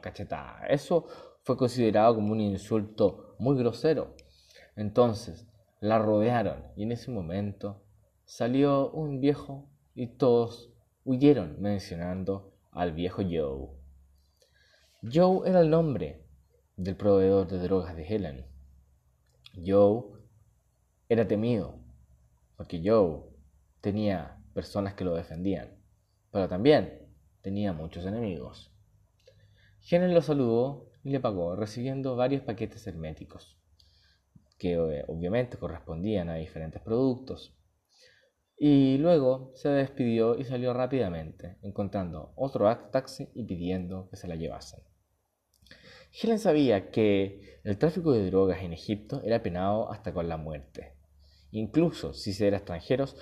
cachetada. 0.00 0.66
Eso 0.68 1.06
fue 1.42 1.56
considerado 1.56 2.14
como 2.14 2.32
un 2.32 2.40
insulto 2.40 3.36
muy 3.38 3.56
grosero. 3.56 4.14
Entonces, 4.74 5.46
la 5.80 5.98
rodearon 5.98 6.64
y 6.76 6.84
en 6.84 6.92
ese 6.92 7.10
momento 7.10 7.82
salió 8.24 8.90
un 8.90 9.20
viejo 9.20 9.68
y 9.94 10.06
todos 10.18 10.72
huyeron 11.04 11.60
mencionando 11.60 12.52
al 12.72 12.92
viejo 12.92 13.22
Joe. 13.22 13.68
Joe 15.02 15.48
era 15.48 15.60
el 15.60 15.70
nombre 15.70 16.26
del 16.76 16.96
proveedor 16.96 17.46
de 17.46 17.58
drogas 17.58 17.96
de 17.96 18.06
Helen. 18.06 18.46
Joe 19.64 20.04
era 21.08 21.26
temido 21.26 21.78
porque 22.56 22.82
Joe 22.84 23.22
tenía 23.80 24.42
personas 24.52 24.94
que 24.94 25.04
lo 25.04 25.14
defendían, 25.14 25.76
pero 26.30 26.48
también 26.48 27.05
tenía 27.46 27.72
muchos 27.72 28.04
enemigos. 28.04 28.72
Helen 29.88 30.12
lo 30.14 30.20
saludó 30.20 30.90
y 31.04 31.10
le 31.10 31.20
pagó, 31.20 31.54
recibiendo 31.54 32.16
varios 32.16 32.42
paquetes 32.42 32.84
herméticos 32.88 33.56
que 34.58 34.72
eh, 34.72 35.04
obviamente 35.06 35.56
correspondían 35.56 36.28
a 36.28 36.34
diferentes 36.34 36.82
productos. 36.82 37.54
Y 38.58 38.98
luego 38.98 39.52
se 39.54 39.68
despidió 39.68 40.36
y 40.36 40.42
salió 40.42 40.74
rápidamente, 40.74 41.56
encontrando 41.62 42.32
otro 42.34 42.76
taxi 42.90 43.28
y 43.32 43.44
pidiendo 43.44 44.08
que 44.10 44.16
se 44.16 44.26
la 44.26 44.34
llevasen. 44.34 44.80
Helen 46.20 46.40
sabía 46.40 46.90
que 46.90 47.60
el 47.62 47.78
tráfico 47.78 48.10
de 48.10 48.28
drogas 48.28 48.60
en 48.62 48.72
Egipto 48.72 49.22
era 49.22 49.40
penado 49.40 49.92
hasta 49.92 50.12
con 50.12 50.28
la 50.28 50.36
muerte. 50.36 50.96
Incluso 51.52 52.12
si 52.12 52.32
se 52.32 52.48
eran 52.48 52.58
extranjeros, 52.58 53.16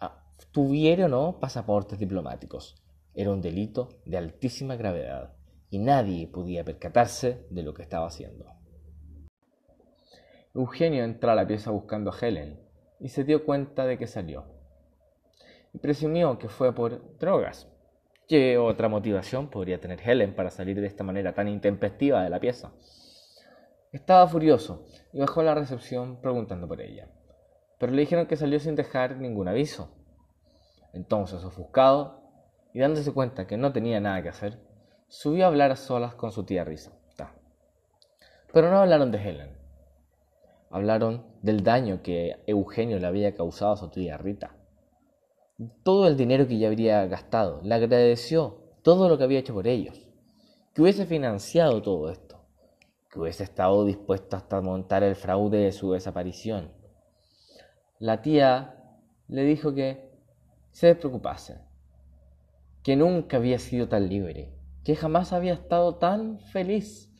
ah, 0.00 0.24
tuvieron 0.50 1.12
o 1.12 1.32
no 1.32 1.40
pasaportes 1.40 1.98
diplomáticos. 1.98 2.79
Era 3.14 3.30
un 3.30 3.40
delito 3.40 3.88
de 4.04 4.18
altísima 4.18 4.76
gravedad 4.76 5.34
y 5.68 5.78
nadie 5.78 6.28
podía 6.28 6.64
percatarse 6.64 7.46
de 7.50 7.62
lo 7.62 7.74
que 7.74 7.82
estaba 7.82 8.06
haciendo. 8.06 8.46
Eugenio 10.54 11.04
entró 11.04 11.30
a 11.30 11.34
la 11.34 11.46
pieza 11.46 11.70
buscando 11.70 12.10
a 12.10 12.18
Helen 12.18 12.60
y 12.98 13.08
se 13.08 13.24
dio 13.24 13.44
cuenta 13.44 13.86
de 13.86 13.98
que 13.98 14.06
salió. 14.06 14.44
Y 15.72 15.78
presumió 15.78 16.38
que 16.38 16.48
fue 16.48 16.74
por 16.74 17.18
drogas. 17.18 17.68
¿Qué 18.28 18.58
otra 18.58 18.88
motivación 18.88 19.48
podría 19.48 19.80
tener 19.80 20.00
Helen 20.00 20.34
para 20.34 20.50
salir 20.50 20.80
de 20.80 20.86
esta 20.86 21.04
manera 21.04 21.34
tan 21.34 21.48
intempestiva 21.48 22.22
de 22.22 22.30
la 22.30 22.40
pieza? 22.40 22.72
Estaba 23.92 24.28
furioso 24.28 24.86
y 25.12 25.18
bajó 25.18 25.40
a 25.40 25.44
la 25.44 25.54
recepción 25.54 26.20
preguntando 26.20 26.68
por 26.68 26.80
ella, 26.80 27.08
pero 27.78 27.92
le 27.92 28.02
dijeron 28.02 28.26
que 28.26 28.36
salió 28.36 28.60
sin 28.60 28.76
dejar 28.76 29.16
ningún 29.16 29.48
aviso. 29.48 29.96
Entonces, 30.92 31.42
ofuscado 31.42 32.19
y 32.72 32.80
dándose 32.80 33.12
cuenta 33.12 33.46
que 33.46 33.56
no 33.56 33.72
tenía 33.72 34.00
nada 34.00 34.22
que 34.22 34.28
hacer, 34.28 34.58
subió 35.08 35.44
a 35.44 35.48
hablar 35.48 35.72
a 35.72 35.76
solas 35.76 36.14
con 36.14 36.32
su 36.32 36.44
tía 36.44 36.64
Risa. 36.64 36.92
Pero 38.52 38.70
no 38.70 38.78
hablaron 38.78 39.12
de 39.12 39.18
Helen 39.18 39.60
hablaron 40.70 41.26
del 41.42 41.62
daño 41.62 42.00
que 42.02 42.36
Eugenio 42.46 42.98
le 42.98 43.06
había 43.06 43.34
causado 43.34 43.72
a 43.72 43.76
su 43.76 43.88
tía 43.88 44.16
Rita. 44.16 44.54
Todo 45.82 46.06
el 46.06 46.16
dinero 46.16 46.46
que 46.46 46.58
ya 46.58 46.68
habría 46.68 47.06
gastado, 47.06 47.60
le 47.62 47.74
agradeció 47.74 48.62
todo 48.82 49.08
lo 49.08 49.18
que 49.18 49.24
había 49.24 49.40
hecho 49.40 49.52
por 49.52 49.66
ellos, 49.66 50.06
que 50.72 50.80
hubiese 50.80 51.04
financiado 51.04 51.82
todo 51.82 52.08
esto, 52.10 52.40
que 53.10 53.18
hubiese 53.18 53.42
estado 53.42 53.84
dispuesto 53.84 54.36
hasta 54.36 54.60
montar 54.62 55.02
el 55.02 55.16
fraude 55.16 55.58
de 55.58 55.72
su 55.72 55.92
desaparición. 55.92 56.72
La 57.98 58.22
tía 58.22 58.96
le 59.28 59.42
dijo 59.42 59.74
que 59.74 60.08
se 60.70 60.86
despreocupase, 60.86 61.58
que 62.82 62.96
nunca 62.96 63.36
había 63.36 63.58
sido 63.58 63.88
tan 63.88 64.08
libre, 64.08 64.54
que 64.84 64.96
jamás 64.96 65.32
había 65.32 65.54
estado 65.54 65.96
tan 65.96 66.40
feliz. 66.40 67.12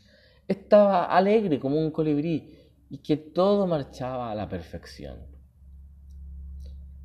Estaba 0.49 1.05
alegre 1.05 1.61
como 1.61 1.79
un 1.79 1.91
colibrí 1.91 2.57
y 2.89 2.99
que 2.99 3.17
todo 3.17 3.67
marchaba 3.67 4.31
a 4.31 4.35
la 4.35 4.49
perfección. 4.49 5.27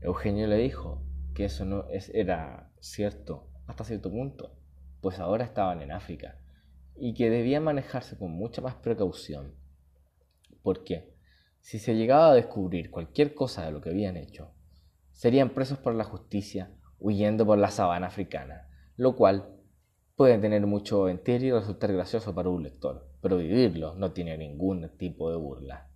Eugenio 0.01 0.47
le 0.47 0.57
dijo 0.57 1.03
que 1.33 1.45
eso 1.45 1.65
no 1.65 1.85
era 1.89 2.71
cierto 2.79 3.49
hasta 3.67 3.83
cierto 3.83 4.09
punto, 4.09 4.55
pues 5.01 5.19
ahora 5.19 5.43
estaban 5.43 5.81
en 5.81 5.91
África 5.91 6.39
y 6.95 7.13
que 7.13 7.29
debían 7.29 7.63
manejarse 7.63 8.17
con 8.17 8.31
mucha 8.31 8.61
más 8.61 8.75
precaución. 8.75 9.55
Porque 10.63 11.13
si 11.59 11.79
se 11.79 11.95
llegaba 11.95 12.31
a 12.31 12.35
descubrir 12.35 12.89
cualquier 12.89 13.33
cosa 13.33 13.65
de 13.65 13.71
lo 13.71 13.81
que 13.81 13.89
habían 13.89 14.17
hecho, 14.17 14.51
serían 15.11 15.49
presos 15.49 15.77
por 15.77 15.93
la 15.95 16.03
justicia 16.03 16.71
huyendo 17.05 17.45
por 17.45 17.59
la 17.59 17.69
sabana 17.69 18.07
africana, 18.07 18.67
lo 18.97 19.15
cual 19.15 19.47
puede 20.15 20.39
tener 20.39 20.65
mucho 20.65 21.07
entierro 21.07 21.45
y 21.45 21.51
resultar 21.51 21.93
gracioso 21.93 22.33
para 22.33 22.49
un 22.49 22.63
lector, 22.63 23.07
pero 23.21 23.37
vivirlo 23.37 23.93
no 23.93 24.11
tiene 24.11 24.35
ningún 24.39 24.89
tipo 24.97 25.29
de 25.29 25.37
burla. 25.37 25.87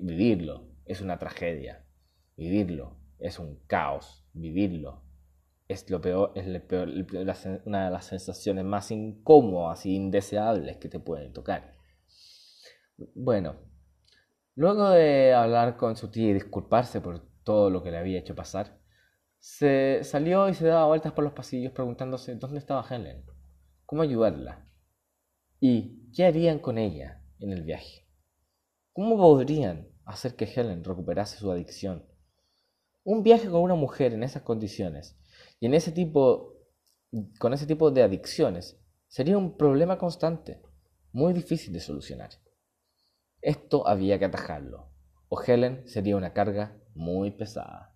Vivirlo 0.00 0.68
es 0.84 1.00
una 1.00 1.18
tragedia, 1.18 1.84
vivirlo 2.36 3.00
es 3.18 3.40
un 3.40 3.66
caos, 3.66 4.24
vivirlo 4.32 5.02
es 5.66 5.90
lo 5.90 6.00
peor, 6.00 6.32
es 6.36 6.46
una 7.64 7.86
de 7.86 7.90
las 7.90 8.04
sensaciones 8.04 8.64
más 8.64 8.92
incómodas 8.92 9.84
e 9.86 9.90
indeseables 9.90 10.76
que 10.76 10.88
te 10.88 11.00
pueden 11.00 11.32
tocar. 11.32 11.74
Bueno, 13.16 13.56
luego 14.54 14.90
de 14.90 15.34
hablar 15.34 15.76
con 15.76 15.96
su 15.96 16.12
tía 16.12 16.30
y 16.30 16.34
disculparse 16.34 17.00
por 17.00 17.26
todo 17.42 17.70
lo 17.70 17.82
que 17.82 17.90
le 17.90 17.98
había 17.98 18.20
hecho 18.20 18.36
pasar, 18.36 18.83
se 19.44 20.00
salió 20.04 20.48
y 20.48 20.54
se 20.54 20.64
daba 20.64 20.86
vueltas 20.86 21.12
por 21.12 21.22
los 21.22 21.34
pasillos 21.34 21.70
preguntándose 21.70 22.34
dónde 22.36 22.58
estaba 22.58 22.86
Helen, 22.88 23.26
cómo 23.84 24.00
ayudarla 24.00 24.66
y 25.60 26.10
qué 26.12 26.24
harían 26.24 26.58
con 26.58 26.78
ella 26.78 27.22
en 27.40 27.52
el 27.52 27.62
viaje. 27.62 28.08
¿Cómo 28.94 29.18
podrían 29.18 29.86
hacer 30.06 30.34
que 30.34 30.46
Helen 30.46 30.82
recuperase 30.82 31.36
su 31.36 31.52
adicción? 31.52 32.06
Un 33.04 33.22
viaje 33.22 33.50
con 33.50 33.60
una 33.60 33.74
mujer 33.74 34.14
en 34.14 34.22
esas 34.22 34.40
condiciones 34.40 35.20
y 35.60 35.66
en 35.66 35.74
ese 35.74 35.92
tipo, 35.92 36.54
con 37.38 37.52
ese 37.52 37.66
tipo 37.66 37.90
de 37.90 38.02
adicciones 38.02 38.80
sería 39.08 39.36
un 39.36 39.58
problema 39.58 39.98
constante, 39.98 40.62
muy 41.12 41.34
difícil 41.34 41.74
de 41.74 41.80
solucionar. 41.80 42.30
Esto 43.42 43.86
había 43.86 44.18
que 44.18 44.24
atajarlo, 44.24 44.88
o 45.28 45.38
Helen 45.42 45.86
sería 45.86 46.16
una 46.16 46.32
carga 46.32 46.78
muy 46.94 47.30
pesada. 47.30 47.93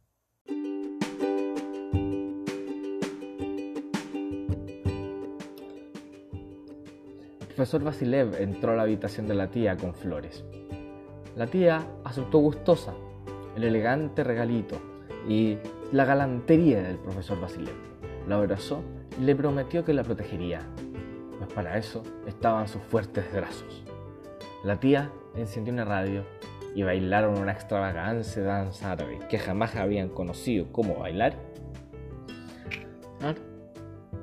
Profesor 7.58 7.82
Vasilev 7.82 8.40
entró 8.40 8.70
a 8.70 8.76
la 8.76 8.82
habitación 8.82 9.26
de 9.26 9.34
la 9.34 9.50
tía 9.50 9.76
con 9.76 9.92
flores. 9.92 10.44
La 11.34 11.48
tía 11.48 11.84
aceptó 12.04 12.38
gustosa 12.38 12.94
el 13.56 13.64
elegante 13.64 14.22
regalito 14.22 14.76
y 15.28 15.58
la 15.90 16.04
galantería 16.04 16.80
del 16.80 16.98
profesor 16.98 17.40
Vasilev. 17.40 17.74
La 18.28 18.36
abrazó 18.36 18.84
y 19.20 19.24
le 19.24 19.34
prometió 19.34 19.84
que 19.84 19.92
la 19.92 20.04
protegería, 20.04 20.60
pues 21.36 21.52
para 21.52 21.76
eso 21.76 22.04
estaban 22.28 22.68
sus 22.68 22.80
fuertes 22.80 23.24
brazos. 23.32 23.82
La 24.62 24.78
tía 24.78 25.10
encendió 25.34 25.72
una 25.74 25.84
radio 25.84 26.22
y 26.76 26.84
bailaron 26.84 27.38
una 27.38 27.50
extravagante 27.50 28.40
danza 28.40 28.92
árabe 28.92 29.18
que 29.28 29.40
jamás 29.40 29.74
habían 29.74 30.10
conocido 30.10 30.70
cómo 30.70 30.94
bailar, 30.94 31.34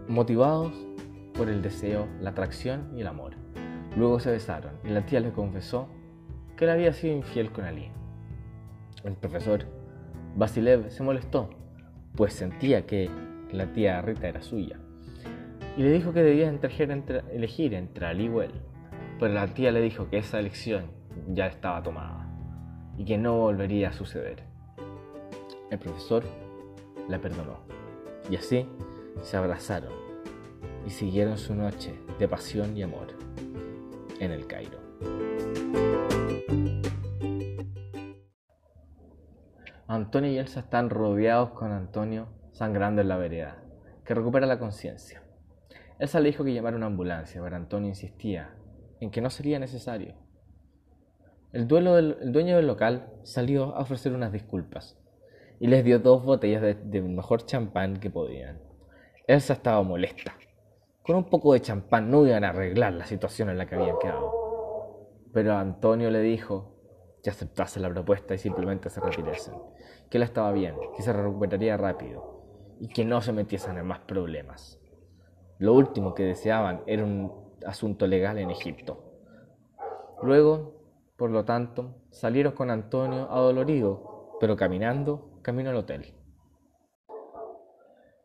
motivados 0.07 0.71
por 1.37 1.49
el 1.49 1.61
deseo, 1.61 2.07
la 2.21 2.31
atracción 2.31 2.91
y 2.95 3.01
el 3.01 3.07
amor. 3.07 3.33
Luego 3.95 4.19
se 4.19 4.31
besaron 4.31 4.73
y 4.83 4.89
la 4.89 5.05
tía 5.05 5.19
le 5.19 5.31
confesó 5.31 5.87
que 6.55 6.65
le 6.65 6.71
había 6.71 6.93
sido 6.93 7.15
infiel 7.15 7.51
con 7.51 7.65
Ali. 7.65 7.91
El 9.03 9.13
profesor 9.13 9.65
Basilev 10.35 10.89
se 10.89 11.03
molestó, 11.03 11.49
pues 12.15 12.33
sentía 12.33 12.85
que 12.85 13.09
la 13.51 13.71
tía 13.71 14.01
Rita 14.01 14.27
era 14.27 14.41
suya, 14.41 14.79
y 15.77 15.83
le 15.83 15.91
dijo 15.91 16.13
que 16.13 16.23
debía 16.23 16.49
elegir 17.31 17.73
entre 17.73 18.05
Ali 18.05 18.25
y 18.25 18.37
él. 18.39 18.51
Pero 19.19 19.33
la 19.33 19.47
tía 19.47 19.71
le 19.71 19.81
dijo 19.81 20.09
que 20.09 20.17
esa 20.17 20.39
elección 20.39 20.91
ya 21.29 21.47
estaba 21.47 21.81
tomada 21.81 22.27
y 22.97 23.05
que 23.05 23.17
no 23.17 23.37
volvería 23.37 23.89
a 23.89 23.93
suceder. 23.93 24.43
El 25.71 25.79
profesor 25.79 26.23
la 27.07 27.19
perdonó 27.19 27.59
y 28.29 28.35
así 28.35 28.67
se 29.21 29.37
abrazaron 29.37 30.04
y 30.85 30.89
siguieron 30.89 31.37
su 31.37 31.55
noche 31.55 31.99
de 32.19 32.27
pasión 32.27 32.77
y 32.77 32.83
amor 32.83 33.07
en 34.19 34.31
el 34.31 34.47
Cairo. 34.47 34.79
Antonio 39.87 40.31
y 40.31 40.37
Elsa 40.37 40.61
están 40.61 40.89
rodeados 40.89 41.51
con 41.51 41.71
Antonio 41.71 42.27
sangrando 42.51 43.01
en 43.01 43.07
la 43.07 43.17
vereda, 43.17 43.63
que 44.03 44.13
recupera 44.13 44.47
la 44.47 44.59
conciencia. 44.59 45.21
Elsa 45.99 46.19
le 46.19 46.29
dijo 46.29 46.43
que 46.43 46.53
llamara 46.53 46.77
una 46.77 46.87
ambulancia, 46.87 47.41
pero 47.41 47.55
Antonio 47.55 47.89
insistía 47.89 48.55
en 48.99 49.11
que 49.11 49.21
no 49.21 49.29
sería 49.29 49.59
necesario. 49.59 50.15
El, 51.53 51.67
dueño 51.67 51.95
del 52.57 52.67
local 52.67 53.13
salió 53.23 53.75
a 53.75 53.81
ofrecer 53.81 54.13
unas 54.13 54.31
disculpas 54.31 54.97
y 55.59 55.67
les 55.67 55.85
dio 55.85 55.99
dos 55.99 56.25
botellas 56.25 56.61
del 56.61 57.03
mejor 57.03 57.45
champán 57.45 57.97
que 57.97 58.09
podían. 58.09 58.59
Elsa 59.27 59.53
estaba 59.53 59.81
molesta. 59.83 60.35
Con 61.05 61.17
un 61.17 61.25
poco 61.25 61.53
de 61.53 61.61
champán 61.61 62.09
no 62.09 62.25
iban 62.25 62.43
a 62.43 62.49
arreglar 62.49 62.93
la 62.93 63.05
situación 63.05 63.49
en 63.49 63.59
la 63.59 63.67
que 63.67 63.75
habían 63.75 63.99
quedado. 63.99 64.31
Pero 65.31 65.55
Antonio 65.55 66.09
le 66.09 66.19
dijo 66.21 66.73
que 67.21 67.29
aceptase 67.29 67.79
la 67.79 67.91
propuesta 67.91 68.33
y 68.33 68.39
simplemente 68.39 68.89
se 68.89 69.01
retirasen, 69.01 69.53
que 70.09 70.17
él 70.17 70.23
estaba 70.23 70.51
bien, 70.51 70.75
que 70.95 71.03
se 71.03 71.13
recuperaría 71.13 71.77
rápido 71.77 72.75
y 72.79 72.87
que 72.87 73.05
no 73.05 73.21
se 73.21 73.33
metiesen 73.33 73.77
en 73.77 73.85
más 73.85 73.99
problemas. 73.99 74.79
Lo 75.59 75.73
último 75.73 76.15
que 76.15 76.23
deseaban 76.23 76.81
era 76.87 77.03
un 77.03 77.31
asunto 77.67 78.07
legal 78.07 78.39
en 78.39 78.49
Egipto. 78.49 79.03
Luego, 80.23 80.73
por 81.17 81.29
lo 81.29 81.45
tanto, 81.45 81.95
salieron 82.09 82.53
con 82.53 82.71
Antonio 82.71 83.29
adolorido, 83.29 84.37
pero 84.39 84.55
caminando, 84.55 85.39
camino 85.43 85.69
al 85.69 85.77
hotel. 85.77 86.15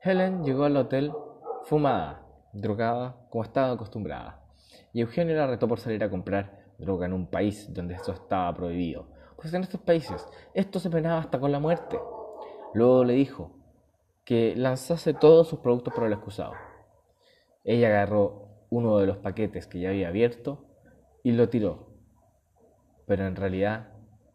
Helen 0.03 0.45
llegó 0.45 0.65
al 0.65 0.79
hotel 0.79 1.13
fumada, 1.65 2.30
drogada, 2.53 3.17
como 3.31 3.45
estaba 3.45 3.73
acostumbrada, 3.73 4.43
y 4.93 5.01
Eugenio 5.01 5.37
la 5.37 5.47
retó 5.47 5.69
por 5.69 5.81
salir 5.81 6.03
a 6.03 6.11
comprar 6.11 6.61
droga 6.79 7.07
en 7.07 7.13
un 7.13 7.27
país 7.27 7.73
donde 7.73 7.95
esto 7.95 8.13
estaba 8.13 8.53
prohibido. 8.55 9.07
Pues 9.37 9.53
en 9.55 9.63
estos 9.63 9.81
países 9.81 10.27
esto 10.55 10.81
se 10.81 10.91
penaba 10.91 11.21
hasta 11.21 11.39
con 11.39 11.53
la 11.53 11.61
muerte. 11.61 11.99
Luego 12.75 13.05
le 13.05 13.15
dijo 13.15 13.53
que 14.25 14.55
lanzase 14.57 15.15
todos 15.15 15.49
sus 15.49 15.61
productos 15.61 15.95
por 15.95 16.05
el 16.05 16.13
excusado. 16.13 16.53
Ella 17.65 17.89
agarró 17.89 18.49
uno 18.71 18.99
de 18.99 19.07
los 19.07 19.19
paquetes 19.19 19.67
que 19.67 19.81
ya 19.81 19.91
había 19.91 20.09
abierto 20.09 20.67
y 21.23 21.33
lo 21.33 21.49
tiró, 21.49 21.89
pero 23.07 23.27
en 23.27 23.37
realidad 23.37 23.93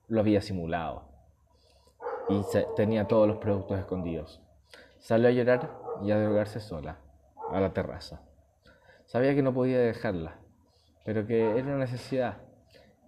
lo 0.07 0.19
había 0.19 0.41
simulado 0.41 1.09
y 2.29 2.41
tenía 2.75 3.07
todos 3.07 3.27
los 3.27 3.37
productos 3.37 3.79
escondidos. 3.79 4.41
Salió 4.99 5.27
a 5.27 5.31
llorar 5.31 5.71
y 6.03 6.11
a 6.11 6.19
drogarse 6.19 6.59
sola 6.59 6.99
a 7.51 7.59
la 7.59 7.73
terraza. 7.73 8.21
Sabía 9.05 9.35
que 9.35 9.43
no 9.43 9.53
podía 9.53 9.79
dejarla, 9.79 10.39
pero 11.03 11.25
que 11.25 11.57
era 11.57 11.67
una 11.67 11.77
necesidad 11.77 12.37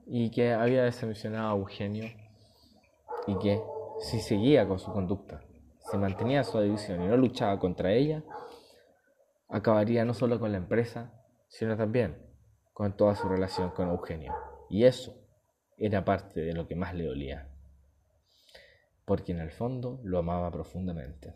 y 0.05 0.31
que 0.31 0.53
había 0.53 0.83
decepcionado 0.83 1.49
a 1.49 1.57
Eugenio 1.57 2.05
y 3.27 3.37
que 3.39 3.61
si 3.99 4.19
seguía 4.19 4.67
con 4.67 4.79
su 4.79 4.91
conducta, 4.91 5.41
se 5.79 5.97
mantenía 5.97 6.43
su 6.43 6.57
adicción 6.57 7.01
y 7.01 7.07
no 7.07 7.17
luchaba 7.17 7.59
contra 7.59 7.91
ella, 7.91 8.23
acabaría 9.49 10.05
no 10.05 10.13
solo 10.13 10.39
con 10.39 10.51
la 10.51 10.57
empresa, 10.57 11.13
sino 11.47 11.75
también 11.77 12.17
con 12.73 12.95
toda 12.95 13.15
su 13.15 13.27
relación 13.27 13.71
con 13.71 13.89
Eugenio. 13.89 14.33
Y 14.69 14.83
eso 14.83 15.15
era 15.77 16.05
parte 16.05 16.41
de 16.41 16.53
lo 16.53 16.67
que 16.67 16.75
más 16.75 16.93
le 16.93 17.05
dolía, 17.05 17.49
porque 19.05 19.31
en 19.31 19.39
el 19.39 19.51
fondo 19.51 19.99
lo 20.03 20.19
amaba 20.19 20.51
profundamente. 20.51 21.35